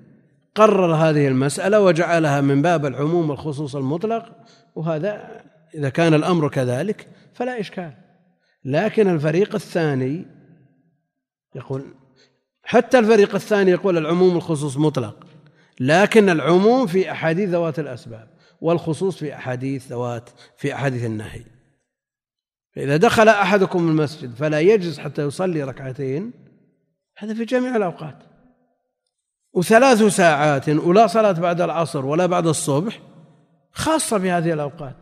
[0.56, 4.36] قرر هذه المسألة وجعلها من باب العموم والخصوص المطلق
[4.76, 5.42] وهذا
[5.76, 7.94] إذا كان الأمر كذلك فلا إشكال.
[8.66, 10.26] لكن الفريق الثاني
[11.56, 11.86] يقول
[12.68, 15.28] حتى الفريق الثاني يقول العموم والخصوص مطلق
[15.80, 18.28] لكن العموم في أحاديث ذوات الأسباب
[18.62, 21.42] والخصوص في أحاديث ذوات في أحاديث النهي.
[22.76, 26.32] فإذا دخل أحدكم المسجد فلا يجلس حتى يصلي ركعتين
[27.18, 28.18] هذا في جميع الأوقات.
[29.54, 33.00] وثلاث ساعات ولا صلاة بعد العصر ولا بعد الصبح
[33.72, 34.96] خاصة بهذه الأوقات.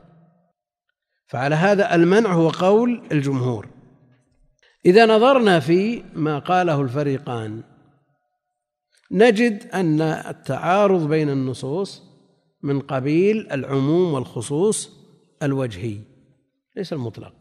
[1.28, 3.75] فعلى هذا المنع هو قول الجمهور.
[4.86, 7.64] إذا نظرنا في ما قاله الفريقان
[9.12, 12.04] نجد أن التعارض بين النصوص
[12.62, 14.90] من قبيل العموم والخصوص
[15.44, 16.00] الوجهي
[16.76, 17.34] ليس المطلق.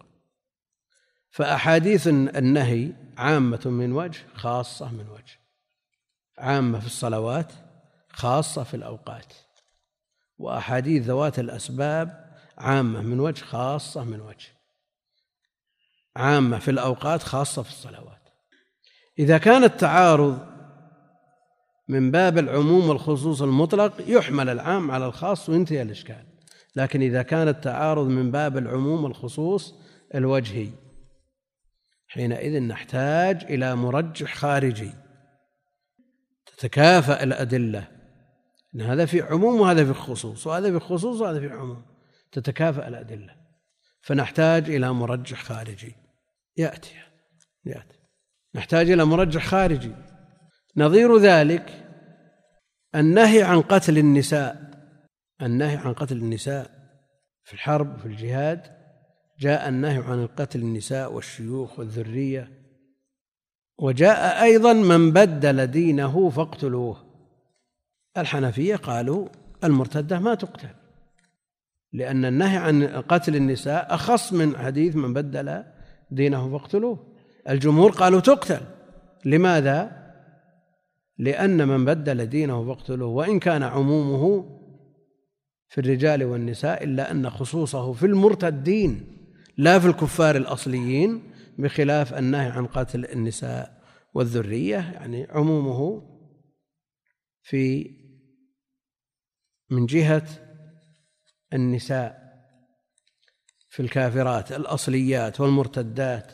[1.31, 5.41] فأحاديث النهي عامة من وجه خاصة من وجه.
[6.39, 7.53] عامة في الصلوات
[8.13, 9.33] خاصة في الأوقات.
[10.39, 14.54] وأحاديث ذوات الأسباب عامة من وجه خاصة من وجه.
[16.17, 18.29] عامة في الأوقات خاصة في الصلوات.
[19.19, 20.55] إذا كان التعارض
[21.89, 26.27] من باب العموم والخصوص المطلق يحمل العام على الخاص وينتهي الإشكال.
[26.77, 29.75] لكن إذا كان التعارض من باب العموم والخصوص
[30.15, 30.69] الوجهي
[32.09, 34.91] حينئذ نحتاج إلى مرجح خارجي.
[36.47, 37.89] تتكافأ الأدلة.
[38.75, 41.83] إن هذا في عموم وهذا في خصوص وهذا في خصوص وهذا في عموم.
[42.33, 43.35] تتكافأ الأدلة.
[44.03, 46.04] فنحتاج إلى مرجح خارجي.
[46.57, 46.95] يأتي
[47.67, 47.99] يأتي.
[48.55, 49.93] نحتاج إلى مرجح خارجي.
[50.77, 51.87] نظير ذلك
[52.95, 54.71] النهي عن قتل النساء.
[55.43, 56.71] النهي عن قتل النساء
[57.45, 58.63] في الحرب في الجهاد.
[59.39, 62.51] جاء النهي عن قتل النساء والشيوخ والذرية.
[63.79, 67.15] وجاء أيضا من بدل دينه فاقتلوه.
[68.17, 69.29] الحنفية قالوا
[69.65, 70.69] المرتدة ما تقتل
[71.93, 75.65] لأن النهي عن قتل النساء أخص من حديث من بدل
[76.11, 77.15] دينه فاقتلوه.
[77.49, 78.61] الجمهور قالوا تقتل.
[79.25, 80.05] لماذا؟
[81.19, 84.55] لأن من بدل دينه فاقتلوه وإن كان عمومه
[85.69, 89.19] في الرجال والنساء إلا أن خصوصه في المرتدين
[89.57, 91.23] لا في الكفار الأصليين
[91.59, 93.83] بخلاف النهي عن قتل النساء
[94.15, 94.77] والذرية.
[94.77, 96.03] يعني عمومه
[97.43, 97.91] في
[99.71, 100.27] من جهة
[101.53, 102.24] النساء.
[103.75, 106.33] في الكافرات الأصليات والمرتدات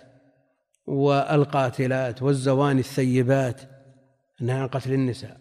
[0.87, 3.61] والقاتلات والزواني الثيبات
[4.40, 5.40] النهي عن قتل النساء.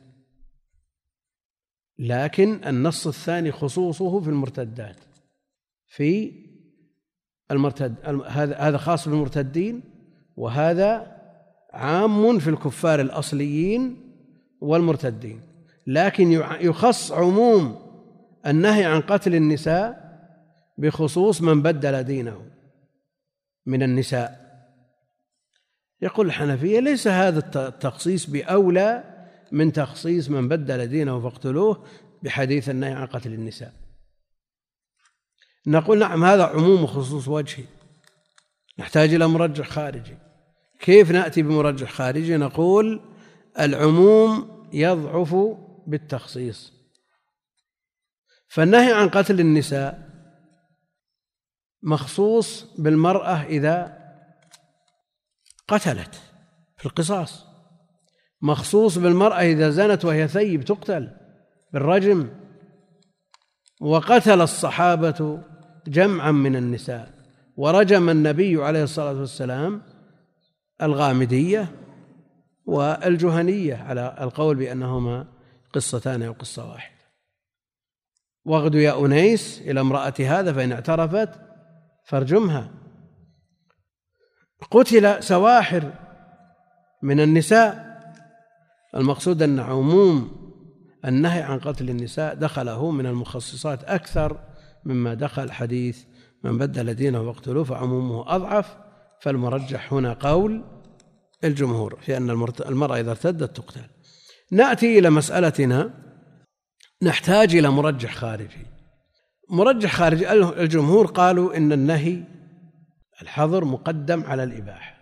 [2.00, 4.96] لكن النص الثاني خصوصه في المرتدات
[5.88, 6.32] في
[7.52, 7.96] المرتد
[8.28, 9.82] هذا هذا خاص بالمرتدين
[10.38, 11.18] وهذا
[11.74, 14.12] عام في الكفار الأصليين
[14.62, 15.42] والمرتدين.
[15.88, 16.32] لكن
[16.62, 17.80] يخص عموم
[18.48, 20.09] النهي عن قتل النساء
[20.80, 22.46] بخصوص من بدل دينه
[23.66, 24.50] من النساء.
[26.02, 29.04] يقول الحنفية ليس هذا التخصيص بأولى
[29.52, 31.86] من تخصيص من بدل دينه فاقتلوه
[32.24, 33.74] بحديث النهي عن قتل النساء
[35.68, 37.64] نقول نعم هذا عموم وخصوص وجهي.
[38.80, 40.18] نحتاج إلى مرجح خارجي.
[40.80, 43.02] كيف نأتي بمرجح خارجي؟ نقول
[43.60, 45.36] العموم يضعف
[45.88, 46.74] بالتخصيص.
[48.48, 50.09] فالنهي عن قتل النساء
[51.84, 53.98] مخصوص بالمرأة إذا
[55.68, 56.22] قتلت
[56.78, 57.46] في القصاص.
[58.42, 61.10] مخصوص بالمرأة إذا زنت وهي ثيب تقتل
[61.74, 62.30] بالرجم.
[63.82, 65.40] وقتل الصحابة
[65.88, 67.14] جمعا من النساء.
[67.58, 69.82] ورجم النبي عليه الصلاة والسلام
[70.82, 71.76] الغامدية
[72.66, 75.28] والجهنية على القول بأنهما
[75.74, 77.00] قصتان أو قصة واحدة.
[78.46, 81.49] واغد يا أنيس إلى امرأة هذا فإن اعترفت
[82.10, 82.72] فارجمها.
[84.72, 85.94] قتل سواحر
[87.04, 87.90] من النساء.
[88.96, 90.32] المقصود أن عموم
[91.06, 94.40] النهي عن قتل النساء دخله من المخصصات أكثر
[94.86, 96.04] مما دخل حديث
[96.44, 98.78] من بدل دينه واقتلوه فعمومه أضعف.
[99.22, 100.64] فالمرجح هنا قول
[101.44, 102.30] الجمهور في أن
[102.70, 103.90] المرأة إذا ارتدت تقتل.
[104.52, 105.94] نأتي إلى مسألتنا.
[107.04, 108.79] نحتاج إلى مرجح خارجي.
[109.50, 112.24] مرجح خارجي الجمهور قالوا إن النهي
[113.22, 114.98] الحظر مقدم على الإباحة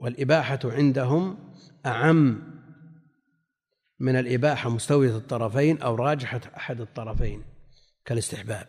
[0.00, 1.38] والإباحة عندهم
[1.86, 2.42] أعم
[4.00, 7.42] من الإباحة مستوية الطرفين أو راجحة أحد الطرفين
[8.04, 8.66] كالاستحباب.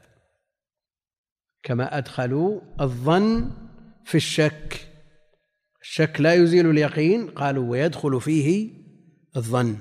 [1.63, 3.52] كما أدخلوا الظن
[4.06, 4.88] في الشك
[5.82, 8.71] الشك لا يزيل اليقين قالوا ويدخل فيه
[9.38, 9.78] الظن.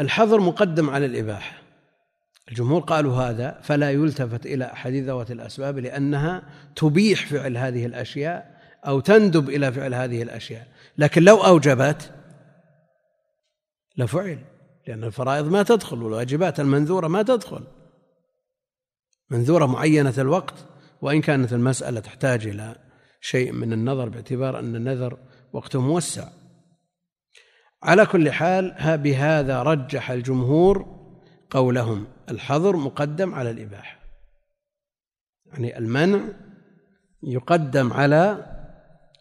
[0.00, 1.57] الحظر مقدم على الإباحة.
[2.48, 6.42] الجمهور قالوا هذا فلا يلتفت إلى أحاديث ذوات الأسباب لأنها
[6.76, 10.66] تبيح فعل هذه الأشياء أو تندب إلى فعل هذه الأشياء.
[10.98, 12.12] لكن لو أوجبت
[13.96, 14.38] لفعل
[14.86, 17.64] لأن الفرائض ما تدخل والواجبات المنذورة ما تدخل.
[19.30, 20.54] منذورة معينة الوقت
[21.02, 22.76] وإن كانت المسألة تحتاج إلى
[23.20, 25.18] شيء من النظر باعتبار أن النذر
[25.52, 26.28] وقته موسع.
[27.82, 30.86] على كل حال بهذا رجح الجمهور
[31.50, 32.17] قولهم.
[32.30, 33.98] الحظر مقدم على الإباحة.
[35.46, 36.20] يعني المنع
[37.22, 38.54] يقدم على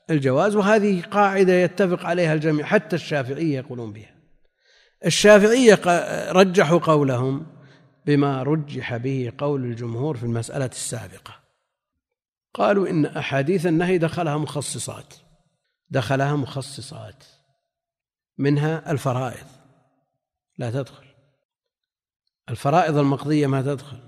[0.09, 4.15] الجواز وهذه قاعدة يتفق عليها الجميع حتى الشافعية يقولون بها.
[5.05, 5.79] الشافعية
[6.31, 7.45] رجحوا قولهم
[8.05, 11.39] بما رجح به قول الجمهور في المسألة السابقة.
[12.53, 15.13] قالوا إن أحاديث النهي دخلها مخصصات
[15.89, 17.23] دخلها مخصصات
[18.37, 19.47] منها الفرائض.
[20.57, 21.06] لا تدخل.
[22.49, 23.99] الفرائض المقضية ما تدخل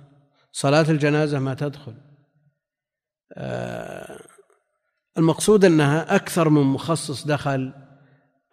[0.52, 1.96] صلاة الجنازة ما تدخل.
[3.34, 4.20] آه،
[5.18, 7.74] المقصود أنها أكثر من مخصص دخل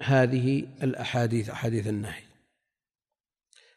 [0.00, 2.22] هذه الأحاديث أحاديث النهي.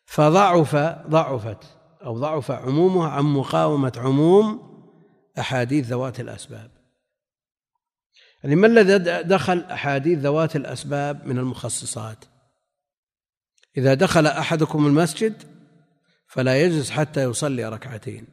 [0.05, 0.75] فضعف
[1.07, 1.63] ضعفت
[2.03, 4.69] أو ضعف عمومها عن مقاومة عموم
[5.39, 6.71] أحاديث ذوات الأسباب.
[8.43, 12.25] يعني ما الذي دخل أحاديث ذوات الأسباب من المخصصات؟
[13.77, 15.58] إذا دخل أحدكم المسجد
[16.29, 18.27] فلا يجلس حتى يصلي ركعتين.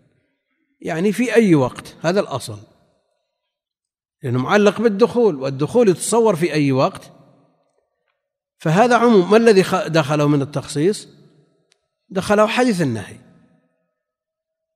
[0.81, 2.59] يعني في أي وقت هذا الأصل.
[4.23, 7.13] لأنه معلق بالدخول والدخول يتصور في أي وقت.
[8.59, 11.09] فهذا عموم ما الذي دخله من التخصيص؟
[12.09, 13.17] دخله حديث النهي.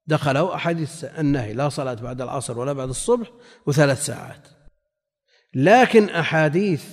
[0.07, 3.31] دخله أحاديث النهي لا صلاة بعد العصر ولا بعد الصبح
[3.67, 4.49] وثلاث ساعات.
[5.55, 6.85] لكن أحاديث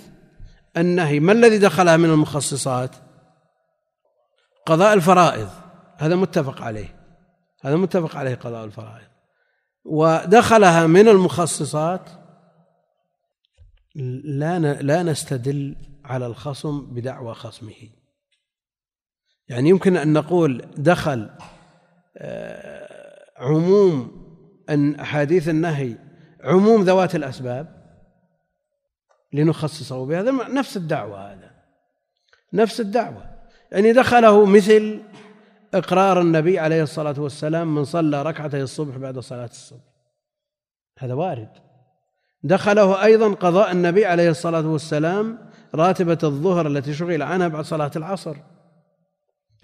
[0.77, 2.95] النهي ما الذي دخلها من المخصصات؟
[4.65, 5.66] قضاء الفرائض.
[5.97, 6.95] هذا متفق عليه.
[7.61, 9.07] هذا متفق عليه قضاء الفرائض.
[9.85, 12.09] ودخلها من المخصصات
[14.23, 17.89] لا لا نستدل على الخصم بدعوى خصمه.
[19.47, 21.29] يعني يمكن أن نقول دخل
[22.17, 24.27] آه، عموم
[24.69, 25.95] أن أحاديث النهي
[26.43, 27.77] عموم ذوات الأسباب
[29.33, 31.51] لنخصصه بهذا نفس الدعوة هذا.
[32.53, 33.37] نفس الدعوة.
[33.71, 35.01] يعني دخله مثل
[35.73, 39.83] إقرار النبي عليه الصلاة والسلام من صلى ركعتي الصبح بعد صلاة الصبح.
[40.99, 41.49] هذا وارد.
[42.43, 48.37] دخله أيضا قضاء النبي عليه الصلاة والسلام راتبة الظهر التي شغل عنها بعد صلاة العصر.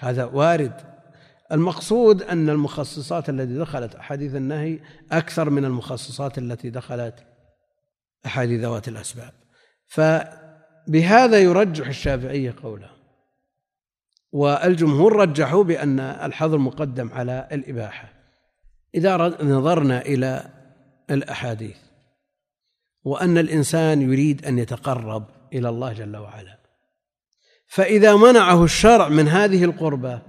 [0.01, 0.93] هذا وارد.
[1.51, 4.79] المقصود أن المخصصات التي دخلت أحاديث النهي
[5.11, 7.15] أكثر من المخصصات التي دخلت
[8.25, 9.33] أحاديث ذوات الأسباب.
[9.87, 12.92] فبهذا يرجح الشافعية قوله.
[14.33, 18.13] والجمهور رجحوا بأن الحظر مقدم على الإباحة
[18.95, 20.49] إذا نظرنا إلى
[21.11, 21.77] الأحاديث
[23.03, 26.59] وأن الإنسان يريد أن يتقرب إلى الله جل وعلا.
[27.67, 30.21] فإذا منعه الشرع من هذه القربة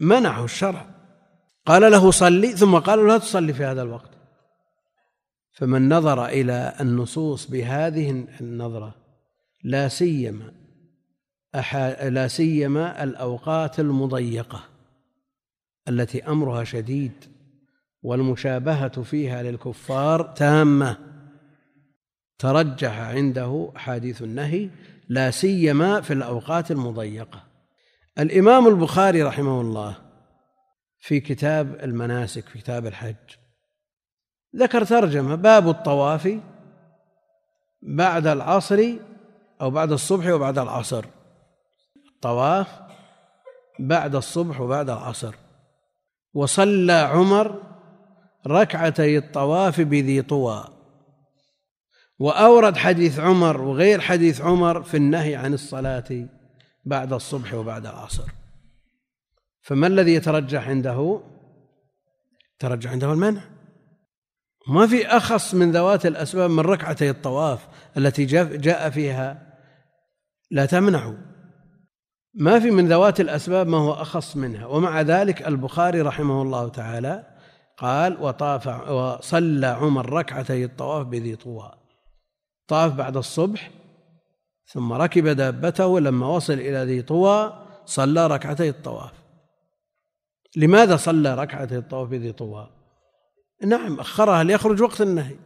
[0.00, 0.86] منعه الشرع.
[1.66, 4.10] قال له صلي ثم قال له لا تصلي في هذا الوقت.
[5.52, 8.94] فمن نظر إلى النصوص بهذه النظرة
[9.64, 10.59] لا سيما
[11.54, 14.64] لا سيما الأوقات المضيقة
[15.88, 17.12] التي أمرها شديد
[18.02, 20.98] والمشابهة فيها للكفار تامة.
[22.38, 24.70] ترجح عنده أحاديث النهي
[25.08, 27.44] لا سيما في الأوقات المضيقة.
[28.18, 29.96] الإمام البخاري رحمه الله
[30.98, 33.14] في كتاب المناسك في كتاب الحج
[34.56, 36.38] ذكر ترجمة باب الطواف
[37.82, 38.84] بعد العصر
[39.60, 41.04] أو بعد الصبح وبعد العصر.
[42.20, 42.80] الطواف
[43.78, 45.34] بعد الصبح وبعد العصر.
[46.34, 47.62] وصلى عمر
[48.46, 50.64] ركعتي الطواف بذي طوى.
[52.18, 56.28] وأورد حديث عمر وغير حديث عمر في النهي عن الصلاة
[56.84, 58.28] بعد الصبح وبعد العصر.
[59.62, 61.20] فما الذي يترجح عنده؟
[62.58, 63.40] ترجح عنده المنع.
[64.68, 69.56] ما في أخص من ذوات الأسباب من ركعتي الطواف التي جاء فيها.
[70.50, 71.29] لا تمنع
[72.34, 74.66] ما في من ذوات الأسباب ما هو أخص منها.
[74.66, 77.26] ومع ذلك البخاري رحمه الله تعالى
[77.76, 81.72] قال وطاف وصلى عمر ركعتي الطواف بذي طوى.
[82.68, 83.70] طاف بعد الصبح
[84.66, 89.12] ثم ركب دابته لما وصل إلى ذي طوى صلى ركعتي الطواف.
[90.56, 92.70] لماذا صلى ركعتي الطواف بذي طوى؟
[93.62, 95.36] نعم أخرها ليخرج وقت النهي.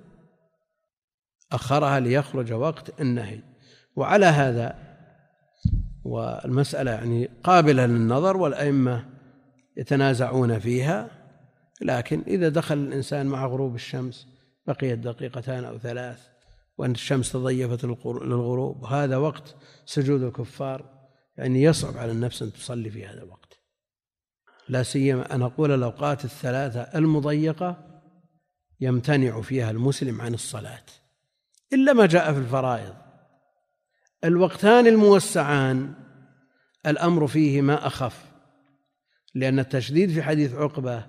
[1.52, 3.40] أخرها ليخرج وقت النهي.
[3.96, 4.83] وعلى هذا
[6.04, 9.04] والمسألة يعني قابلة للنظر والأئمة
[9.76, 11.10] يتنازعون فيها
[11.80, 14.26] لكن إذا دخل الإنسان مع غروب الشمس
[14.66, 16.28] بقيت دقيقتان أو ثلاث
[16.78, 20.94] وأن الشمس تضيفت للغروب هذا وقت سجود الكفار
[21.36, 23.58] يعني يصعب على النفس أن تصلي في هذا الوقت.
[24.68, 28.00] لا سيما أن أقول الأوقات الثلاثة المضيقة
[28.80, 30.84] يمتنع فيها المسلم عن الصلاة
[31.72, 33.03] إلا ما جاء في الفرائض.
[34.24, 35.94] الوقتان الموسعان
[36.86, 38.24] الأمر فيهما أخف
[39.34, 41.06] لأن التشديد في حديث عقبة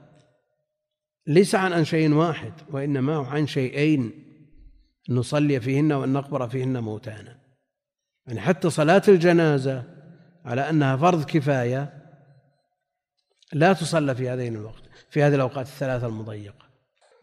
[1.27, 4.11] ليس عن شيء واحد وإنما عن شيئين
[5.09, 7.37] نصلي فيهن وأن نقبر فيهن موتانا.
[8.27, 9.83] يعني حتى صلاة الجنازة
[10.45, 11.93] على أنها فرض كفاية
[13.53, 16.65] لا تصلى في هذين الوقت في هذه الأوقات الثلاثة المضيقة.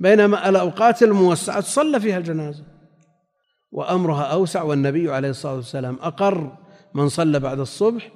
[0.00, 2.64] بينما الأوقات الموسعة تصلى فيها الجنازة.
[3.72, 6.56] وأمرها أوسع والنبي عليه الصلاة والسلام أقر
[6.94, 8.08] من صلى بعد الصبح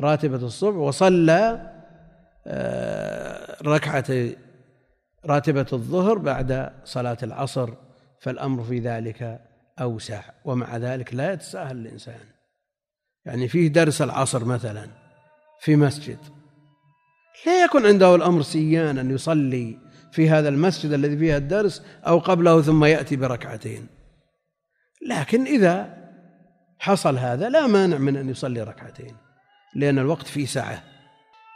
[0.00, 1.72] راتبة الصبح وصلى
[2.46, 4.30] آه، ركعة
[5.26, 7.70] راتبة الظهر بعد صلاة العصر
[8.20, 9.40] فالأمر في ذلك
[9.80, 12.20] أوسع ومع ذلك لا يتساهل الإنسان.
[13.24, 14.88] يعني فيه درس العصر مثلا
[15.60, 16.18] في مسجد.
[17.46, 19.78] لا يكن عنده الأمر سيانا يصلي
[20.12, 23.97] في هذا المسجد الذي فيه الدرس أو قبله ثم يأتي بركعتين.
[25.06, 25.98] لكن إذا
[26.78, 29.16] حصل هذا لا مانع من أن يصلي ركعتين
[29.74, 30.82] لأن الوقت فيه سعة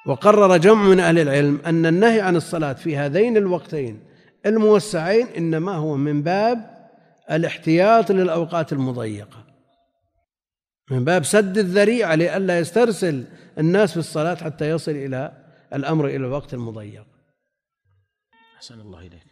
[0.07, 4.01] وقرر جمع من أهل العلم أن النهي عن الصلاة في هذين الوقتين
[4.47, 6.89] الموسعين إنما هو من باب
[7.31, 9.47] الاحتياط للأوقات المضيقة.
[10.91, 13.25] من باب سد الذريعة لئلا يسترسل
[13.59, 17.07] الناس في الصلاة حتى يصل إلى الأمر إلى الوقت المضيق.
[18.57, 19.27] أحسن الله إليك.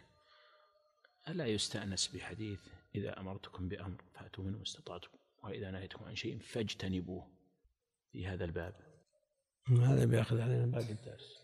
[1.29, 2.59] ألا يستأنس بحديث
[2.95, 5.09] إذا أمرتكم بأمر فأتوا منه ما استطعتم
[5.43, 7.27] وإذا نهيتكم عن شيء فاجتنبوه
[8.11, 8.75] في هذا الباب.
[9.67, 11.41] هذا بيأخذ علينا باقي الدرس.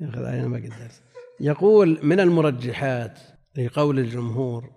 [0.00, 1.02] يأخذ علينا باقي الدرس.
[1.40, 3.20] يقول من المرجحات
[3.56, 4.70] لقول الجمهور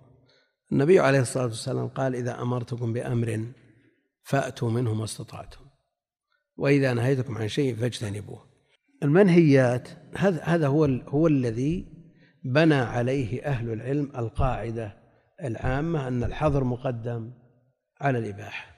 [0.72, 3.46] النبي عليه الصلاة والسلام قال إذا أمرتكم بأمر
[4.22, 5.64] فأتوا منه ما استطعتم
[6.56, 8.54] وإذا نهيتكم عن شيء فاجتنبوه.
[9.02, 11.93] المنهيات هذا هذا هو هو الذي
[12.44, 14.96] بنى عليه أهل العلم القاعدة
[15.44, 17.30] العامة أن الحظر مقدم
[18.00, 18.74] على الإباحة.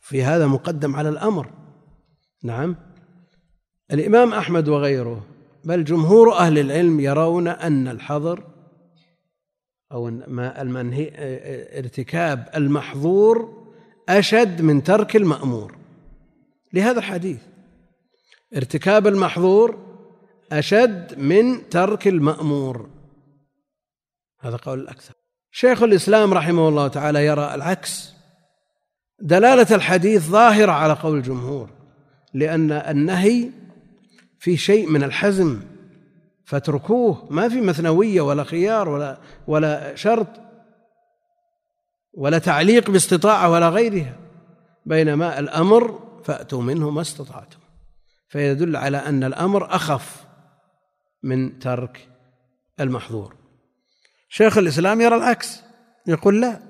[0.00, 1.50] في هذا مقدم على الأمر.
[2.42, 2.76] نعم.
[3.92, 5.26] الإمام أحمد وغيره
[5.64, 8.44] بل جمهور أهل العلم يرون أن الحظر
[9.92, 11.12] أو المنهي
[11.78, 13.66] ارتكاب المحظور
[14.08, 15.76] أشد من ترك المأمور.
[16.72, 17.40] لهذا الحديث.
[18.56, 19.78] ارتكاب المحظور
[20.52, 22.97] أشد من ترك المأمور.
[24.40, 25.14] هذا قول الأكثر.
[25.50, 28.18] شيخ الإسلام رحمه الله تعالى يرى العكس.
[29.20, 31.70] دلالة الحديث ظاهرة على قول الجمهور
[32.34, 33.50] لأن النهي
[34.38, 35.60] في شيء من الحزم
[36.44, 40.28] فاتركوه ما في مثنوية ولا خيار ولا ولا شرط
[42.12, 44.16] ولا تعليق باستطاعة ولا غيرها
[44.86, 47.58] بينما الأمر فأتوا منه ما استطعتم.
[48.28, 50.24] فيدل على أن الأمر أخف
[51.22, 52.08] من ترك
[52.80, 53.37] المحظور.
[54.28, 55.62] شيخ الإسلام يرى العكس
[56.06, 56.60] يقول لا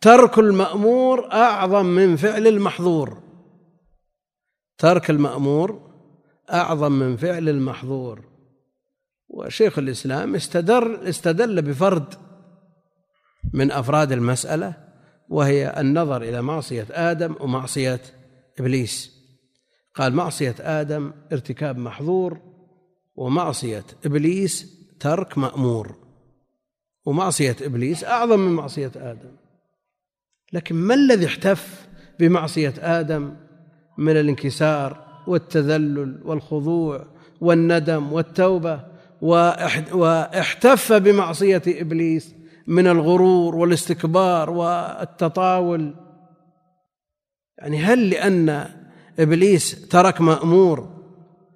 [0.00, 3.22] ترك المأمور أعظم من فعل المحظور.
[4.78, 5.92] ترك المأمور
[6.52, 8.24] أعظم من فعل المحظور.
[9.28, 12.14] وشيخ الإسلام استدر استدل بفرد
[13.52, 14.74] من أفراد المسألة
[15.28, 18.00] وهي النظر إلى معصية آدم ومعصية
[18.60, 19.22] إبليس.
[19.94, 22.40] قال معصية آدم ارتكاب محظور
[23.14, 24.66] ومعصية إبليس
[25.00, 26.01] ترك مأمور.
[27.04, 29.30] ومعصية إبليس أعظم من معصية آدم.
[30.52, 31.86] لكن ما الذي احتف
[32.20, 33.34] بمعصية آدم
[33.98, 37.06] من الانكسار والتذلل والخضوع
[37.40, 38.80] والندم والتوبة
[39.92, 42.34] واحتف بمعصية إبليس
[42.66, 45.94] من الغرور والاستكبار والتطاول؟
[47.58, 48.68] يعني هل لأن
[49.18, 51.01] إبليس ترك مأمور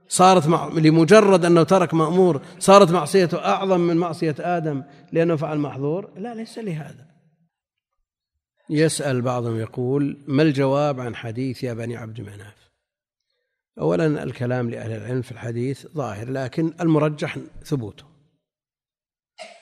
[0.09, 4.83] صارت مع لمجرد أنه ترك مأمور صارت معصيته أعظم من معصية آدم
[5.13, 7.07] لأنه فعل محظور؟ لا ليس لهذا.
[8.71, 12.71] يسأل بعضهم يقول ما الجواب عن حديث يا بني عبد مناف؟
[13.79, 18.05] أولا الكلام لأهل العلم في الحديث ظاهر لكن المرجح ثبوته.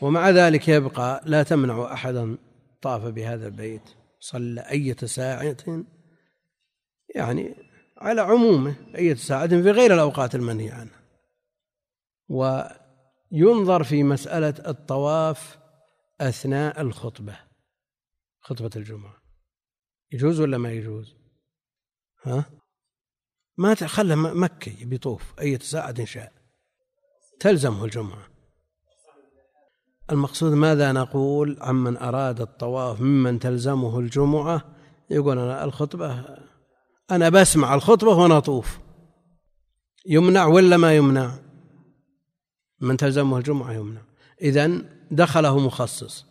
[0.00, 2.36] ومع ذلك يبقى لا تمنع أحدا
[2.82, 3.82] طاف بهذا البيت
[4.20, 5.84] صلى أية ساعة
[7.14, 7.54] يعني
[8.04, 11.04] على عمومه أية ساعة في غير الأوقات المنهي عنها
[12.28, 15.58] وينظر في مسألة الطواف
[16.20, 17.36] أثناء الخطبة
[18.40, 19.16] خطبة الجمعة.
[20.12, 21.16] يجوز ولا ما يجوز؟
[22.22, 22.44] ها؟
[23.56, 26.32] ما خله مكي بيطوف أي ساعة شاء.
[27.40, 28.28] تلزمه الجمعة.
[30.12, 34.76] المقصود ماذا نقول عمن أراد الطواف ممن تلزمه الجمعة؟
[35.10, 36.43] يقول أنا الخطبة
[37.10, 38.78] أنا بسمع الخطبة وأنا أطوف.
[40.06, 41.38] يمنع ولا ما يمنع؟
[42.80, 44.00] من تلزمه الجمعة يمنع.
[44.42, 44.70] إذا
[45.10, 46.26] دخله مخصص.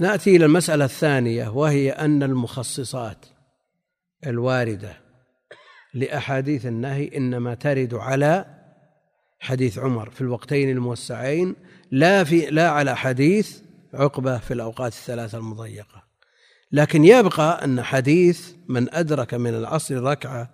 [0.00, 3.26] نأتي إلى المسألة الثانية وهي أن المخصصات
[4.26, 5.00] الواردة
[5.94, 8.58] لأحاديث النهي إنما ترد على
[9.40, 11.56] حديث عمر في الوقتين الموسعين
[11.90, 13.60] لا في لا على حديث
[13.94, 16.07] عقبة في الأوقات الثلاثة المضيقة.
[16.72, 20.50] لكن يبقى أن حديث من أدرك من العصر ركعة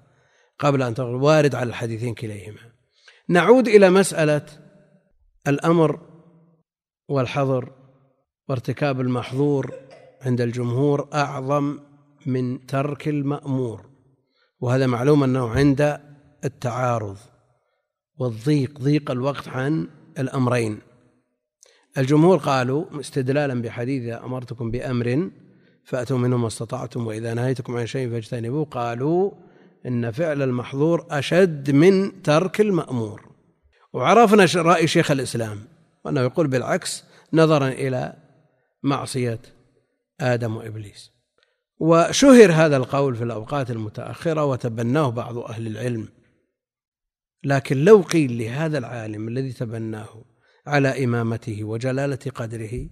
[0.58, 2.58] قبل أن تغرب وارد على الحديثين كليهما.
[3.28, 4.46] نعود إلى مسألة
[5.48, 6.00] الأمر
[7.08, 7.72] والحظر
[8.48, 9.74] وارتكاب المحظور
[10.22, 11.78] عند الجمهور أعظم
[12.26, 13.86] من ترك المأمور
[14.60, 16.00] وهذا معلوم أنه عند
[16.44, 17.16] التعارض
[18.18, 19.88] والضيق ضيق الوقت عن
[20.18, 20.78] الأمرين.
[21.98, 25.30] الجمهور قالوا استدلالا بحديث أمرتكم بأمر
[25.84, 29.30] فأتوا منه ما استطعتم وإذا نهيتكم عن شيء فاجتنبوه قالوا
[29.86, 33.30] إن فعل المحظور أشد من ترك المأمور.
[33.92, 35.58] وعرفنا رأي شيخ الإسلام
[36.04, 38.16] وأنه يقول بالعكس نظرا إلى
[38.82, 39.38] معصية
[40.20, 41.10] آدم وإبليس.
[41.78, 46.08] وشهر هذا القول في الأوقات المتأخرة وتبناه بعض أهل العلم.
[47.44, 50.24] لكن لو قيل لهذا العالم الذي تبناه
[50.66, 52.88] على إمامته وجلالة قدره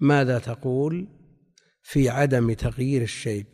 [0.00, 1.06] ماذا تقول؟
[1.82, 3.46] في عدم تغيير الشيب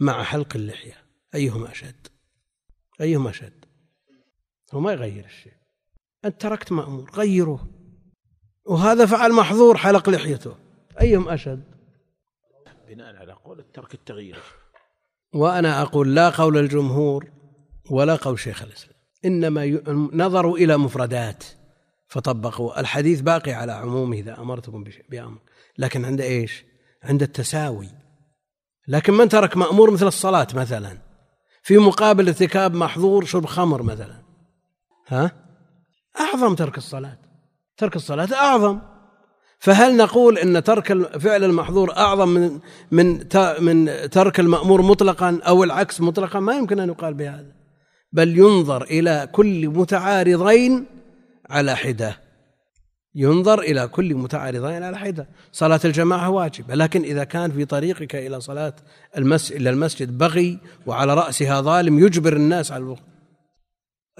[0.00, 1.04] مع حلق اللحية.
[1.34, 2.06] أيهما أشد؟
[3.00, 3.64] أيهما أشد؟
[4.74, 5.52] هو ما يغير الشيء
[6.24, 7.68] أنت تركت مأمور غيره.
[8.66, 10.56] وهذا فعل محظور حلق لحيته.
[11.00, 11.64] أيهم أشد؟
[12.88, 14.38] بناء على قول الترك التغيير.
[15.34, 17.30] وأنا أقول لا قول الجمهور
[17.90, 18.96] ولا قول شيخ الإسلام.
[19.24, 21.44] إنما نظروا إلى مفردات.
[22.08, 22.80] فطبقوا.
[22.80, 25.38] الحديث باقي على عمومه إذا أمرتكم بأمر.
[25.78, 26.64] لكن عند إيش؟
[27.02, 27.88] عند التساوي.
[28.88, 30.98] لكن من ترك مأمور مثل الصلاة مثلا؟
[31.62, 34.22] في مقابل ارتكاب محظور شرب خمر مثلا.
[35.08, 35.32] ها؟
[36.20, 37.18] أعظم ترك الصلاة.
[37.76, 38.78] ترك الصلاة أعظم.
[39.58, 43.18] فهل نقول إن ترك فعل المحظور أعظم من من
[43.60, 47.52] من ترك المأمور مطلقا أو العكس مطلقا؟ ما يمكن أن يقال بهذا.
[48.12, 50.86] بل ينظر إلى كل متعارضين
[51.50, 52.29] على حدة.
[53.14, 55.28] ينظر إلى كل متعارضين على حدة.
[55.52, 58.74] صلاة الجماعة واجبة لكن إذا كان في طريقك إلى صلاة
[59.16, 63.02] المسجد إلى المسجد بغي وعلى رأسها ظالم يجبر الناس على الوقت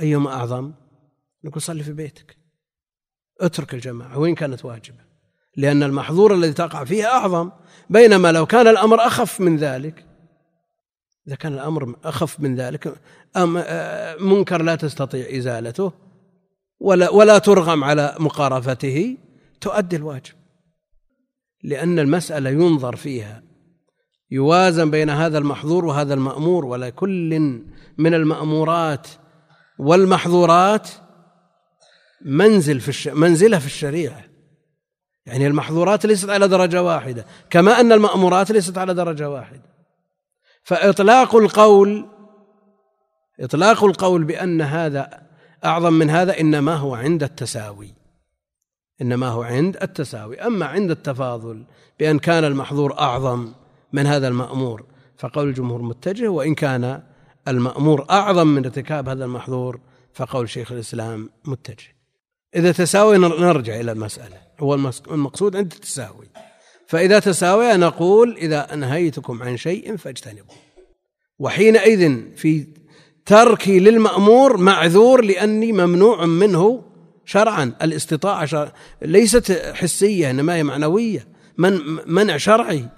[0.01, 0.73] أيهما أعظم؟
[1.45, 2.37] نقول صلي في بيتك.
[3.41, 4.99] اترك الجماعة وين كانت واجبة.
[5.57, 7.51] لأن المحظور الذي تقع فيه أعظم.
[7.91, 10.07] بينما لو كان الأمر أخف من ذلك
[11.27, 12.95] إذا كان الأمر أخف من ذلك
[13.37, 13.65] أم
[14.21, 15.93] منكر لا تستطيع إزالته.
[16.81, 19.17] ولا ولا ترغم على مقارفته
[19.61, 20.35] تؤدي الواجب.
[21.63, 23.43] لأن المسألة ينظر فيها
[24.31, 27.39] يوازن بين هذا المحظور وهذا المأمور ولكل
[27.99, 29.09] من المأمورات
[29.79, 30.89] والمحظورات
[32.25, 34.25] منزل في منزلة في الشريعة.
[35.27, 39.71] يعني المحظورات ليست على درجة واحدة كما أن المأمورات ليست على درجة واحدة.
[40.63, 42.09] فإطلاق القول
[43.41, 45.30] إطلاق القول بأن هذا
[45.65, 47.95] أعظم من هذا إنما هو عند التساوي.
[49.03, 50.41] إنما هو عند التساوي.
[50.41, 51.65] أما عند التفاضل
[51.99, 53.53] بأن كان المحظور أعظم
[53.93, 54.85] من هذا المأمور
[55.17, 57.03] فقول الجمهور متجه وإن كان
[57.49, 59.81] المأمور أعظم من ارتكاب هذا المحظور
[60.15, 61.97] فقول شيخ الإسلام متجه.
[62.55, 64.37] إذا تساوي نرجع إلى المسألة.
[64.61, 64.75] هو
[65.11, 66.29] المقصود عند التساوي.
[66.87, 70.57] فإذا تساوي نقول إذا أنهيتكم عن شيء فاجتنبوه.
[71.39, 72.67] وحينئذ في
[73.31, 76.83] تركي للمأمور معذور لأني ممنوع منه
[77.25, 77.73] شرعا.
[77.83, 78.73] الاستطاعة شرع
[79.03, 81.29] ليست حسية إنما هي معنوية.
[81.59, 82.89] من منع شرعي.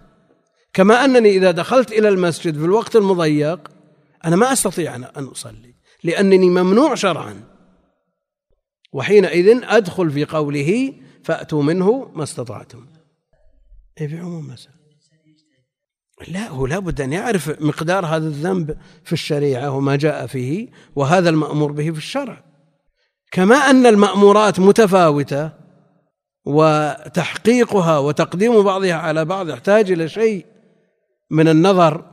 [0.72, 3.68] كما أنني إذا دخلت إلى المسجد في الوقت المضيق
[4.24, 5.74] أنا ما أستطيع أن أصلي
[6.04, 7.44] لأنني ممنوع شرعا.
[8.92, 10.92] وحينئذ أدخل في قوله
[11.24, 12.86] فأتوا منه ما استطعتم.
[14.00, 14.81] أي في عموم مسألة.
[16.28, 21.72] لا هو لابد أن يعرف مقدار هذا الذنب في الشريعة وما جاء فيه وهذا المأمور
[21.72, 22.44] به في الشرع.
[23.32, 25.50] كما أن المأمورات متفاوتة
[26.44, 30.46] وتحقيقها وتقديم بعضها على بعض يحتاج إلى شيء
[31.30, 32.04] من النظر.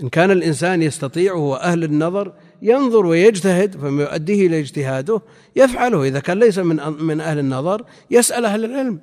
[0.00, 5.22] إن كان الإنسان يستطيع وهو أهل النظر ينظر ويجتهد فما يؤديه إلى اجتهاده
[5.56, 6.04] يفعله.
[6.04, 9.00] إذا كان ليس من من أهل النظر يسأل أهل العلم.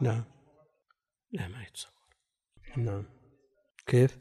[0.00, 0.24] نعم.
[2.76, 3.04] نعم.
[3.86, 4.18] كيف؟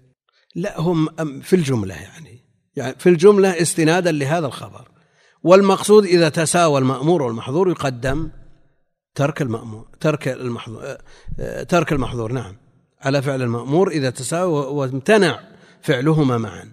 [0.56, 1.10] لا هم
[1.42, 2.46] في الجملة يعني.
[2.76, 4.88] يعني في الجملة استنادا لهذا الخبر.
[5.44, 8.30] والمقصود إذا تساوى المأمور والمحظور يقدم
[9.16, 10.98] ترك المأمور ترك المحظور
[11.70, 12.56] ترك المحظور نعم.
[13.02, 15.40] على فعل المأمور إذا تساوى وامتنع
[15.82, 16.72] فعلهما معا.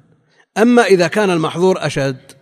[0.59, 2.33] أما إذا كان المحظور أشد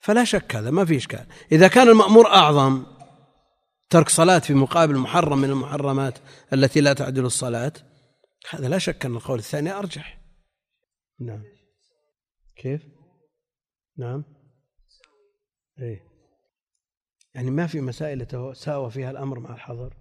[0.00, 1.26] فلا شك هذا ما في إشكال.
[1.52, 2.82] إذا كان المأمور أعظم
[3.90, 6.18] ترك صلاة في مقابل محرم من المحرمات
[6.52, 7.72] التي لا تعدل الصلاة
[8.50, 10.20] هذا لا شك أن القول الثاني أرجح.
[11.20, 11.42] نعم.
[12.56, 12.82] كيف؟
[13.98, 14.24] نعم.
[15.78, 16.02] إيه.
[17.34, 18.26] يعني ما في مسائل
[18.56, 19.94] ساوى فيها الأمر مع الحظر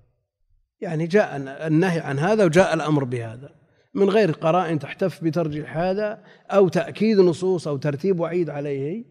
[0.81, 1.37] يعني جاء
[1.67, 3.65] النهي عن هذا وجاء الأمر بهذا.
[3.93, 9.05] من غير قرائن تحتف بترجيح هذا أو تأكيد نصوص أو ترتيب وعيد عليه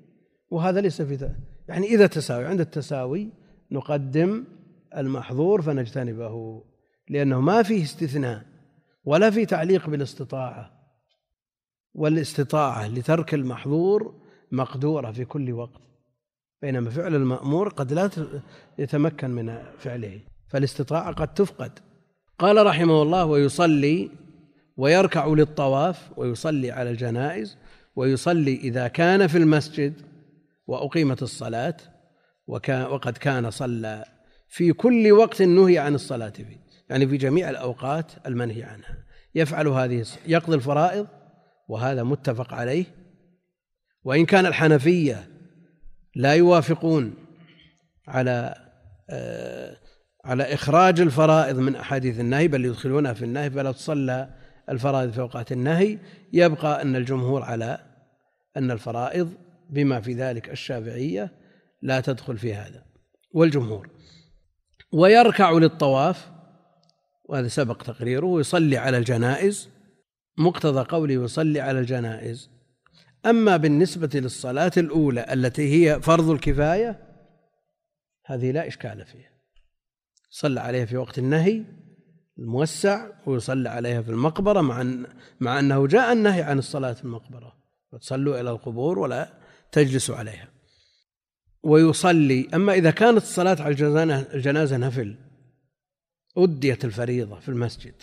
[0.51, 1.37] وهذا ليس في
[1.69, 3.33] يعني إذا تساوي عند التساوي
[3.71, 4.45] نقدم
[4.97, 6.65] المحظور فنجتنبه
[7.09, 8.54] لأنه ما فيه استثناء.
[9.05, 10.71] ولا في تعليق بالاستطاعة.
[11.95, 14.15] والاستطاعة لترك المحظور
[14.53, 15.81] مقدورة في كل وقت
[16.63, 18.11] بينما فعل المأمور قد لا
[18.79, 21.79] يتمكن من فعله فالاستطاعة قد تفقد.
[22.39, 24.11] قال رحمه الله ويصلي
[24.77, 27.57] ويركع للطواف ويصلي على الجنائز
[27.97, 29.95] ويصلي إذا كان في المسجد
[30.67, 31.77] وأقيمت الصلاة
[32.47, 34.05] وقد كان صلى
[34.49, 36.64] في كل وقت نهي عن الصلاة فيه.
[36.91, 39.05] يعني في جميع الأوقات المنهي عنها.
[39.35, 41.07] يفعل هذه يقضي الفرائض
[41.69, 42.85] وهذا متفق عليه.
[44.05, 45.29] وإن كان الحنفية
[46.15, 47.15] لا يوافقون
[48.09, 48.55] على
[49.11, 49.77] آه،
[50.25, 54.29] على إخراج الفرائض من أحاديث النهي بل يدخلونها في النهي فلا تصلى
[54.69, 55.99] الفرائض في أوقات النهي.
[56.33, 57.79] يبقى أن الجمهور على
[58.57, 59.33] أن الفرائض
[59.71, 61.31] بما في ذلك الشافعية
[61.83, 62.85] لا تدخل في هذا.
[63.33, 63.91] والجمهور.
[64.93, 66.34] ويركع للطواف
[67.25, 69.69] وهذا سبق تقريره ويصلي على الجنائز.
[70.39, 72.51] مقتضى قوله يصلي على الجنائز.
[73.27, 76.99] أما بالنسبة للصلاة الأولى التي هي فرض الكفاية
[78.27, 79.31] هذه لا إشكال فيها.
[80.31, 81.65] صلى عليها في وقت النهي
[82.39, 85.07] الموسع ويصلى عليها في المقبرة مع أن
[85.41, 87.53] مع أنه جاء النهي عن الصلاة في المقبرة.
[87.93, 89.29] وتصلوا إلى القبور ولا
[89.73, 90.49] تجلسوا عليها.
[91.63, 93.75] ويصلي أما إذا كانت الصلاة على
[94.35, 95.24] الجنازة نفل
[96.37, 97.95] أديت الفريضة في المسجد.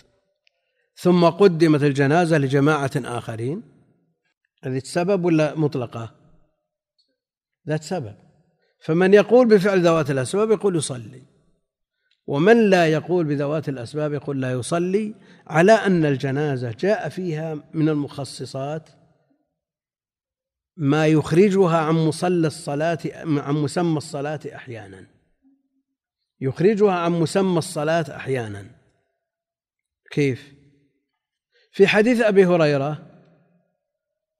[0.96, 3.62] ثم قدمت الجنازة لجماعة آخرين.
[4.64, 6.14] هذه سبب ولا مطلقة؟
[7.68, 8.14] ذات سبب.
[8.84, 11.22] فمن يقول بفعل ذوات الأسباب يقول يصلي.
[12.26, 15.14] ومن لا يقول بذوات الأسباب يقول لا يصلي
[15.46, 18.88] على أن الجنازة جاء فيها من المخصصات
[20.76, 25.06] ما يخرجها عن مصلى الصلاة عن مسمى الصلاة أحيانا.
[26.42, 28.70] يخرجها عن مسمى الصلاة أحيانا.
[30.10, 30.54] كيف؟
[31.72, 33.06] في حديث أبي هريرة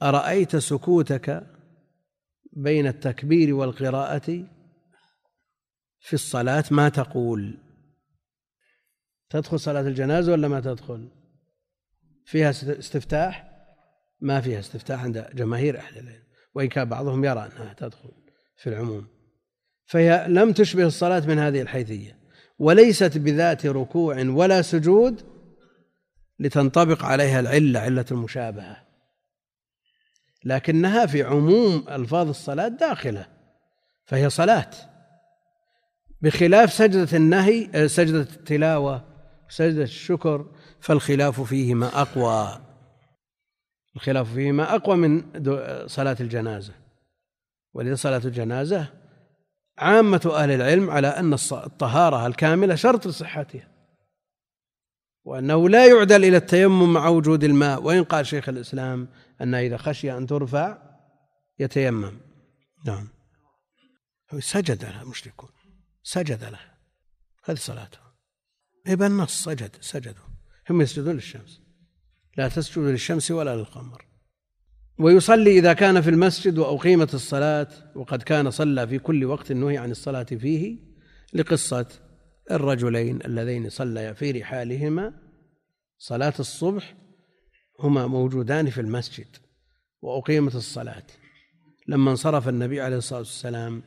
[0.02, 1.46] أرأيت سكوتك
[2.52, 4.46] بين التكبير والقراءة؟
[6.00, 7.58] في الصلاة ما تقول.
[9.30, 11.08] تدخل صلاة الجنازة ولا ما تدخل؟
[12.24, 13.52] فيها استفتاح؟
[14.20, 16.22] ما فيها استفتاح عند جماهير أهل العلم
[16.54, 18.12] وإن كان بعضهم يرى أنها تدخل
[18.56, 19.11] في العموم.
[19.92, 22.18] فهي لم تشبه الصلاة من هذه الحيثية
[22.58, 25.22] وليست بذات ركوع ولا سجود
[26.38, 28.76] لتنطبق عليها العلة علة المشابهة.
[30.44, 33.26] لكنها في عموم ألفاظ الصلاة داخلة
[34.04, 34.70] فهي صلاة.
[36.20, 39.04] بخلاف سجدة النهي آه، سجدة التلاوة
[39.48, 40.46] سجدة الشكر
[40.80, 42.60] فالخلاف فيهما أقوى.
[43.96, 45.22] الخلاف فيهما أقوى من
[45.86, 46.72] صلاة الجنازة.
[47.74, 49.01] ولذا صلاة الجنازة
[49.78, 53.68] عامة أهل العلم على أن الطهارة الكاملة شرط لصحتها.
[55.24, 59.08] وأنه لا يعدل إلى التيمم مع وجود الماء وإن قال شيخ الإسلام
[59.40, 60.78] أنه إذا خشي أن ترفع
[61.58, 62.20] يتيمم.
[62.86, 63.08] نعم.
[64.38, 65.50] سجد لها المشركون.
[66.02, 66.78] سجد لها
[67.44, 67.98] هذه صلاته.
[68.86, 70.24] إيه النص سجد سجدوا.
[70.70, 71.60] هم يسجدون للشمس.
[72.36, 74.11] لا تسجدوا للشمس ولا للقمر.
[75.02, 79.90] ويصلي إذا كان في المسجد وأقيمت الصلاة وقد كان صلى في كل وقت نهي عن
[79.90, 80.76] الصلاة فيه
[81.34, 81.86] لقصة
[82.50, 85.12] الرجلين اللذين صليا في رحالهما.
[85.98, 86.94] صلاة الصبح
[87.80, 89.26] هما موجودان في المسجد
[90.02, 91.06] وأقيمت الصلاة.
[91.88, 93.82] لما انصرف النبي عليه الصلاة والسلام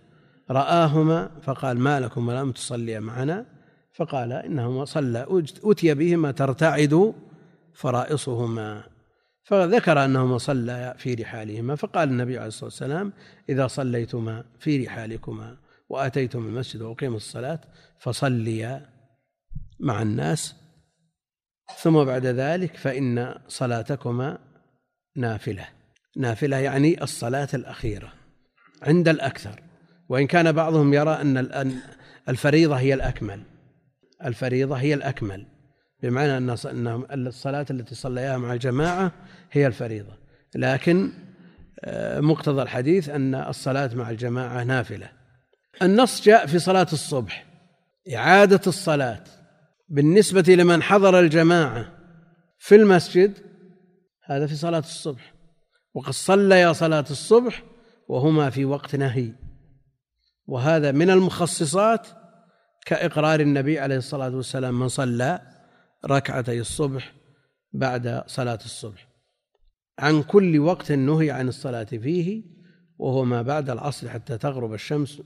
[0.52, 3.46] رآهما فقال ما لكم لم تصليا معنا؟
[3.94, 7.14] فقال إنهما صلى أتي بهما ترتعد
[7.74, 8.95] فرائصهما.
[9.46, 13.14] فذكر أنهما صلى في رحالهما فقال النبي عليه الصلاة والسلام
[13.50, 15.58] إذا صليتما في رحالكما
[15.90, 17.62] وأتيتم المسجد وأقيمت الصلاة
[18.00, 18.90] فصليا
[19.80, 20.56] مع الناس
[21.78, 24.38] ثم بعد ذلك فإن صلاتكما
[25.16, 25.68] نافلة.
[26.18, 28.14] نافلة يعني الصلاة الأخيرة
[28.82, 29.62] عند الأكثر
[30.10, 31.80] وإن كان بعضهم يرى أن
[32.30, 33.44] الفريضة هي الأكمل.
[34.26, 35.46] الفريضة هي الأكمل.
[36.04, 39.12] بمعنى أن الصلاة التي صليها مع الجماعة
[39.52, 40.18] هي الفريضة.
[40.56, 41.12] لكن
[41.84, 45.10] آه، مقتضى الحديث أن الصلاة مع الجماعة نافلة.
[45.82, 47.46] النص جاء في صلاة الصبح
[48.16, 49.24] إعادة الصلاة.
[49.90, 51.92] بالنسبة لمن حضر الجماعة
[52.60, 53.34] في المسجد
[54.26, 55.34] هذا في صلاة الصبح.
[55.94, 57.64] وقد صليا صلاة الصبح
[58.08, 59.32] وهما في وقت نهي.
[60.48, 62.08] وهذا من المخصصات
[62.86, 65.55] كإقرار النبي عليه الصلاة والسلام من صلى.
[66.08, 67.14] ركعتي الصبح
[67.74, 69.08] بعد صلاة الصبح.
[70.00, 72.44] عن كل وقت نهي عن الصلاة فيه
[72.98, 75.22] وهو ما بعد العصر حتى تغرب الشمس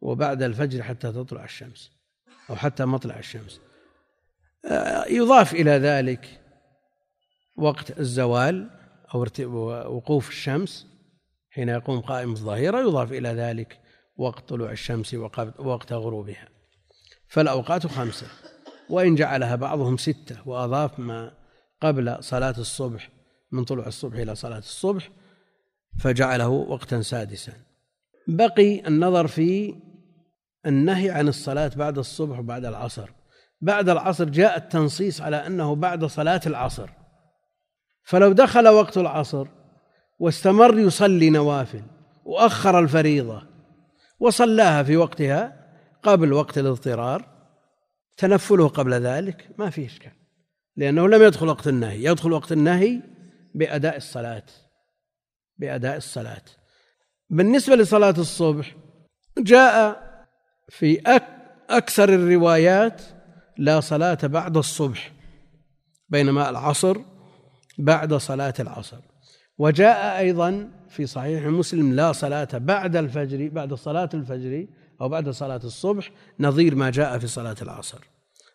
[0.00, 1.90] وبعد الفجر حتى تطلع الشمس
[2.50, 3.60] أو حتى مطلع الشمس.
[4.64, 6.40] آه، يضاف إلى ذلك
[7.56, 8.70] وقت الزوال
[9.14, 9.26] أو
[9.96, 10.86] وقوف الشمس.
[11.50, 13.80] حين يقوم قائم الظهيرة يضاف إلى ذلك
[14.16, 16.48] وقت طلوع الشمس ووقت غروبها.
[17.28, 18.26] فالأوقات خمسة.
[18.90, 21.32] وإن جعلها بعضهم ستة وأضاف ما
[21.82, 23.08] قبل صلاة الصبح
[23.52, 25.10] من طلوع الصبح إلى صلاة الصبح
[26.00, 27.52] فجعله وقتا سادسا.
[28.28, 29.74] بقي النظر في
[30.66, 33.10] النهي عن الصلاة بعد الصبح وبعد العصر.
[33.60, 36.90] بعد العصر جاء التنصيص على أنه بعد صلاة العصر.
[38.04, 39.46] فلو دخل وقت العصر
[40.18, 41.82] واستمر يصلي نوافل
[42.24, 43.42] وأخر الفريضة
[44.20, 45.66] وصلاها في وقتها
[46.02, 47.39] قبل وقت الاضطرار
[48.20, 50.12] تنفله قبل ذلك ما فيه إشكال
[50.76, 53.00] لأنه لم يدخل وقت النهي يدخل وقت النهي
[53.54, 54.46] بأداء الصلاة
[55.58, 56.42] بأداء الصلاة.
[57.30, 58.76] بالنسبة لصلاة الصبح
[59.38, 60.02] جاء
[60.68, 61.00] في
[61.70, 63.02] أكثر الروايات
[63.58, 65.12] لا صلاة بعد الصبح
[66.08, 66.96] بينما العصر
[67.78, 68.98] بعد صلاة العصر.
[69.58, 74.66] وجاء أيضا في صحيح مسلم لا صلاة بعد الفجر بعد صلاة الفجر
[75.00, 76.10] أو بعد صلاة الصبح
[76.40, 78.09] نظير ما جاء في صلاة العصر.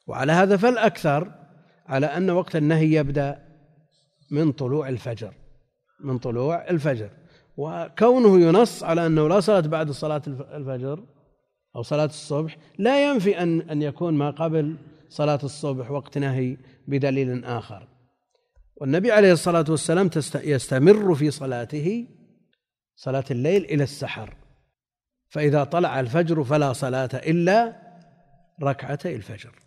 [0.07, 1.31] وعلى هذا فالأكثر
[1.85, 3.45] على أن وقت النهي يبدأ
[4.31, 5.33] من طلوع الفجر
[5.99, 7.09] من طلوع الفجر.
[7.57, 11.03] وكونه ينص على أنه لا صلاة بعد صلاة الفجر
[11.75, 14.75] أو صلاة الصبح لا ينفي أن أن يكون ما قبل
[15.09, 17.87] صلاة الصبح وقت نهي بدليل آخر.
[18.75, 22.07] والنبي عليه الصلاة والسلام يستمر في صلاته
[22.95, 24.35] صلاة الليل إلى السحر.
[25.29, 27.75] فإذا طلع الفجر فلا صلاة إلا
[28.63, 29.64] ركعتي الفجر.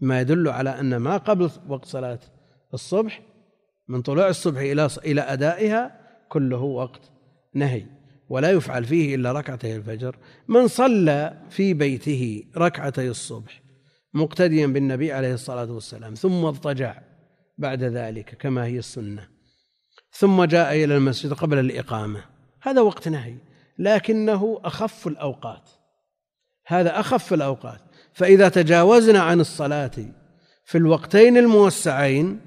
[0.00, 2.20] ما يدل على أن ما قبل وقت صلاة
[2.74, 3.22] الصبح
[3.88, 7.10] من طلوع الصبح إلى إلى أدائها كله وقت
[7.54, 7.86] نهي
[8.28, 10.16] ولا يفعل فيه إلا ركعتي الفجر.
[10.48, 13.62] من صلى في بيته ركعتي الصبح
[14.14, 17.02] مقتديا بالنبي عليه الصلاة والسلام ثم اضطجع
[17.58, 19.28] بعد ذلك كما هي السنة
[20.12, 22.24] ثم جاء إلى المسجد قبل الإقامة.
[22.62, 23.36] هذا وقت نهي
[23.78, 25.70] لكنه أخف الأوقات.
[26.66, 27.87] هذا أخف الأوقات.
[28.18, 29.90] فإذا تجاوزنا عن الصلاة
[30.64, 32.40] في الوقتين الموسعين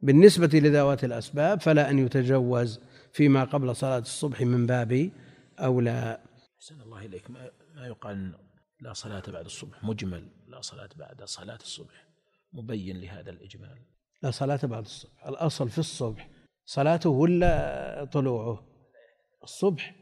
[0.00, 2.80] بالنسبة لذوات الأسباب فلا أن يتجوز
[3.12, 5.10] فيما قبل صلاة الصبح من باب
[5.58, 6.20] أولى.
[6.58, 7.30] أحسن الله إليك.
[7.30, 8.34] ما يقال
[8.80, 12.08] لا صلاة بعد الصبح مجمل لا صلاة بعد صلاة الصبح
[12.52, 13.78] مبين لهذا الإجمال.
[14.22, 16.30] لا صلاة بعد الصبح الأصل في الصبح.
[16.64, 18.66] صلاته ولا طلوعه؟
[19.42, 19.94] الصبح.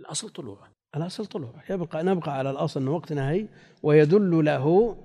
[0.00, 0.71] الأصل طلوعه.
[0.96, 3.46] الأصل طلوعه يبقى نبقى على الأصل أن وقت نهي
[3.82, 4.96] ويدل له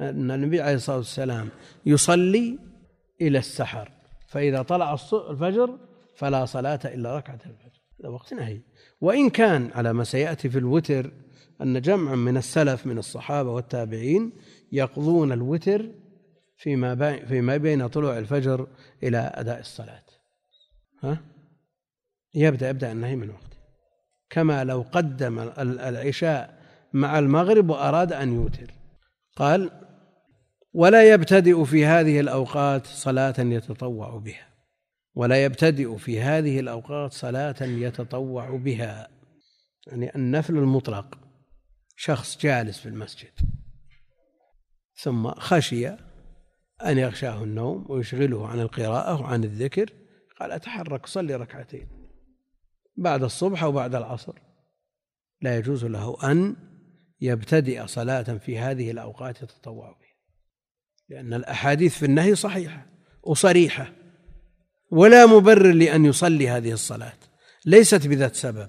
[0.00, 1.48] أن النبي عليه الصلاة والسلام
[1.86, 2.58] يصلي
[3.20, 3.90] إلى السحر.
[4.28, 4.96] فإذا طلع
[5.30, 5.78] الفجر
[6.16, 7.82] فلا صلاة إلا ركعة الفجر.
[8.00, 8.60] هذا وقت نهي
[9.00, 11.12] وإن كان على ما سيأتي في الوتر
[11.62, 14.32] أن جمعا من السلف من الصحابة والتابعين
[14.72, 15.90] يقضون الوتر
[16.56, 18.66] فيما فيما بين طلوع الفجر
[19.02, 20.02] إلى أداء الصلاة.
[21.02, 21.20] ها؟
[22.34, 23.51] يبدأ يبدأ النهي من وقته.
[24.32, 26.62] كما لو قدم العشاء
[26.92, 28.70] مع المغرب وأراد أن يوتر.
[29.36, 29.70] قال
[30.72, 34.48] ولا يبتدئ في هذه الأوقات صلاة يتطوع بها.
[35.14, 39.08] ولا يبتدئ في هذه الأوقات صلاة يتطوع بها.
[39.86, 41.18] يعني النفل المطلق
[41.96, 43.32] شخص جالس في المسجد
[44.94, 45.88] ثم خشي
[46.86, 49.92] أن يغشاه النوم ويشغله عن القراءة وعن الذكر
[50.40, 52.01] قال أتحرك صلي ركعتين.
[52.96, 54.32] بعد الصبح أو بعد العصر.
[55.40, 56.56] لا يجوز له أن
[57.20, 60.16] يبتدئ صلاة في هذه الأوقات يتطوع بها.
[61.08, 62.86] لأن الأحاديث في النهي صحيحة
[63.22, 63.92] وصريحة.
[64.90, 67.18] ولا مبرر لأن يصلي هذه الصلاة.
[67.66, 68.68] ليست بذات سبب.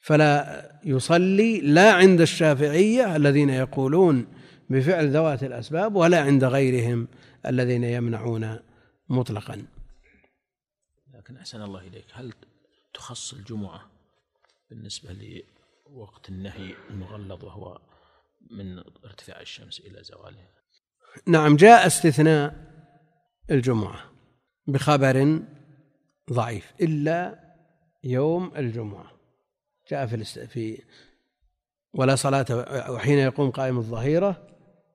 [0.00, 4.26] فلا يصلي لا عند الشافعية الذين يقولون
[4.70, 7.08] بفعل ذوات الأسباب ولا عند غيرهم
[7.46, 8.58] الذين يمنعون
[9.08, 9.66] مطلقا.
[11.14, 12.06] لكن أحسن الله إليك.
[12.12, 12.32] هل
[12.94, 13.90] تخص الجمعة
[14.70, 15.42] بالنسبة
[15.90, 17.80] لوقت النهي المغلظ وهو
[18.50, 20.48] من ارتفاع الشمس إلى زوالها.
[21.26, 22.54] نعم جاء استثناء
[23.50, 24.00] الجمعة
[24.66, 25.42] بخبر
[26.32, 27.38] ضعيف إلا
[28.04, 29.12] يوم الجمعة.
[29.90, 30.82] جاء في في
[31.94, 32.46] ولا صلاة
[32.90, 34.46] وحين يقوم قائم الظهيرة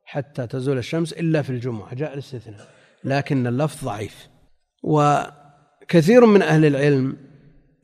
[0.03, 1.95] حتى تزول الشمس إلا في الجمعة.
[1.95, 2.73] جاء الاستثناء
[3.03, 4.29] لكن اللفظ ضعيف.
[4.83, 7.17] وكثير من أهل العلم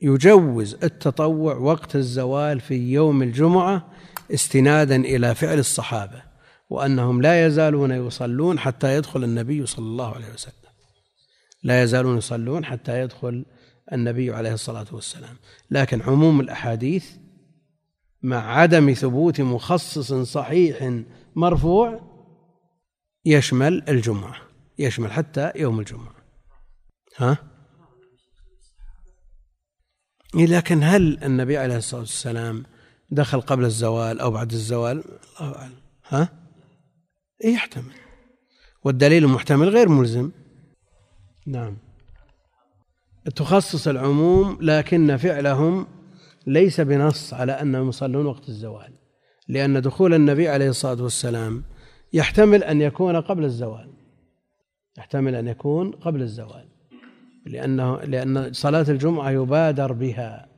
[0.04, 3.88] يجوز التطوع وقت الزوال في يوم الجمعة
[4.34, 6.22] استنادا إلى فعل الصحابة
[6.70, 10.54] وأنهم لا يزالون يصلون حتى يدخل النبي صلى الله عليه وسلم.
[11.62, 13.44] لا يزالون يصلون حتى يدخل
[13.92, 15.36] النبي عليه الصلاة والسلام.
[15.70, 17.06] لكن عموم الأحاديث
[18.22, 21.02] مع عدم ثبوت مخصص صحيح
[21.34, 22.00] مرفوع
[23.24, 24.36] يشمل الجمعة
[24.78, 26.14] يشمل حتى يوم الجمعة.
[27.16, 27.53] ها؟
[30.34, 32.62] لكن هل النبي عليه الصلاة والسلام
[33.10, 35.04] دخل قبل الزوال أو بعد الزوال؟
[35.40, 35.74] الله أعلم.
[36.08, 36.28] ها؟
[37.44, 37.92] إيه، يحتمل.
[38.84, 40.30] والدليل المحتمل غير ملزم.
[41.46, 41.76] نعم.
[43.36, 45.86] تخصص العموم لكن فعلهم
[46.46, 48.92] ليس بنص على أنهم يصلون وقت الزوال
[49.48, 51.64] لأن دخول النبي عليه الصلاة والسلام
[52.12, 53.92] يحتمل أن يكون قبل الزوال.
[54.98, 56.68] يحتمل أن يكون قبل الزوال.
[57.46, 60.48] لأنه لأن صلاة الجمعة يبادر بها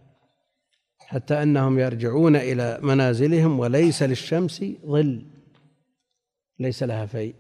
[0.99, 5.27] حتى أنهم يرجعون إلى منازلهم وليس للشمس ظل
[6.59, 7.35] ليس لها في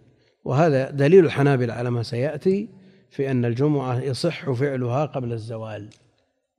[0.44, 2.68] وهذا دليل الحنابلة على ما سيأتي
[3.10, 5.88] في أن الجمعة يصح فعلها قبل الزوال.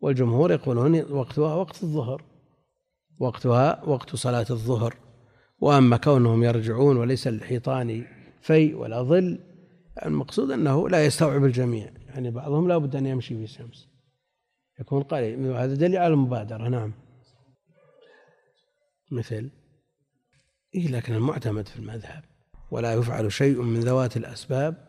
[0.01, 2.23] والجمهور يقولون وقتها وقت الظهر
[3.19, 4.95] وقتها وقت صلاة الظهر.
[5.59, 8.05] وأما كونهم يرجعون وليس للحيطان
[8.41, 9.39] في ولا ظل
[10.05, 11.89] المقصود أنه لا يستوعب الجميع.
[12.17, 13.87] يعني بعضهم لا بد أن يمشي في الشمس.
[14.79, 15.51] يكون قليل.
[15.51, 16.67] هذا دليل على المبادرة.
[16.67, 16.93] نعم.
[19.11, 19.49] مثل.
[20.75, 22.23] إيه لكن المعتمد في المذهب.
[22.71, 24.87] ولا يفعل شيء من ذوات الأسباب.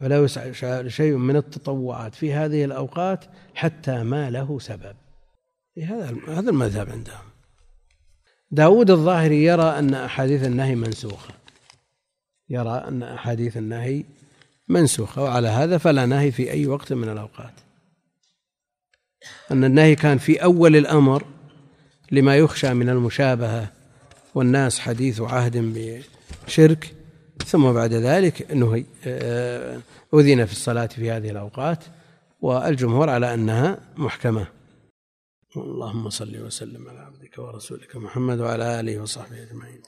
[0.00, 0.54] ولا يسعى
[0.90, 3.24] شيء من التطوعات في هذه الأوقات
[3.54, 4.96] حتى ما له سبب.
[5.82, 7.24] هذا هذا المذهب عندهم.
[8.50, 11.34] داود الظاهري يرى أن أحاديث النهي منسوخة.
[12.48, 14.04] يرى أن أحاديث النهي
[14.68, 17.52] منسوخة وعلى هذا فلا نهي في أي وقت من الأوقات.
[19.50, 21.24] أن النهي كان في أول الأمر
[22.12, 23.72] لما يخشى من المشابهة
[24.34, 25.56] والناس حديث عهد
[26.46, 26.94] بشرك
[27.46, 29.80] ثم بعد ذلك نهي آه،
[30.14, 31.84] أذن في الصلاة في هذه الأوقات
[32.40, 34.46] والجمهور على أنها محكمة.
[35.56, 39.82] اللهم صل وسلم على عبدك ورسولك محمد وعلى آله وصحبه أجمعين.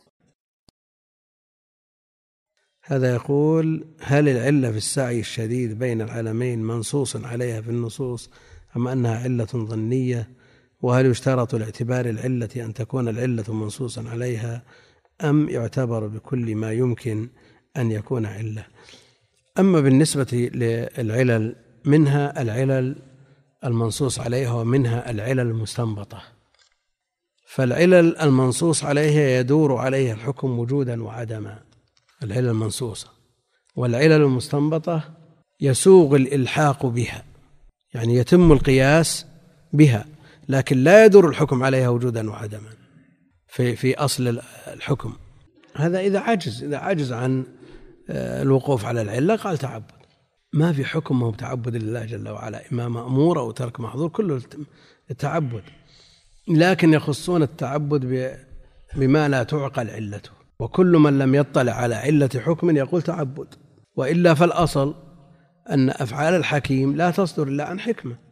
[2.91, 8.31] هذا يقول هل العلة في السعي الشديد بين العلمين منصوص عليها في النصوص
[8.77, 10.29] أم أنها علة ظنية؟
[10.83, 14.63] وهل يشترط لاعتبار العلة أن تكون العلة منصوصا عليها
[15.25, 17.29] أم يعتبر بكل ما يمكن
[17.77, 18.65] أن يكون علة؟
[19.59, 22.97] أما بالنسبة للعلل منها العلل
[23.65, 26.23] المنصوص عليها ومنها العلل المستنبطة.
[27.47, 31.68] فالعلل المنصوص عليها يدور عليها الحكم وجودا وعدما.
[32.23, 33.09] العلل المنصوصة
[33.77, 35.03] والعلل المستنبطة
[35.61, 37.25] يسوغ الإلحاق بها
[37.95, 39.27] يعني يتم القياس
[39.73, 40.05] بها
[40.49, 42.69] لكن لا يدور الحكم عليها وجودا وعدما
[43.49, 45.13] في في أصل الحكم.
[45.77, 47.45] هذا إذا عجز إذا عجز عن
[48.11, 49.99] آه، الوقوف على العلة قال تعبد.
[50.53, 54.43] ما في حكم هو تعبد لله جل وعلا إما مأمور أو ترك محظور كله
[55.11, 55.63] التعبد.
[56.49, 58.35] لكن يخصون التعبد
[58.97, 60.38] بما لا تعقل علته.
[60.61, 63.55] وكل من لم يطلع على علة حكم يقول تعبد.
[63.97, 64.95] وإلا فالأصل
[65.71, 68.28] أن أفعال الحكيم لا تصدر إلا عن حكمة.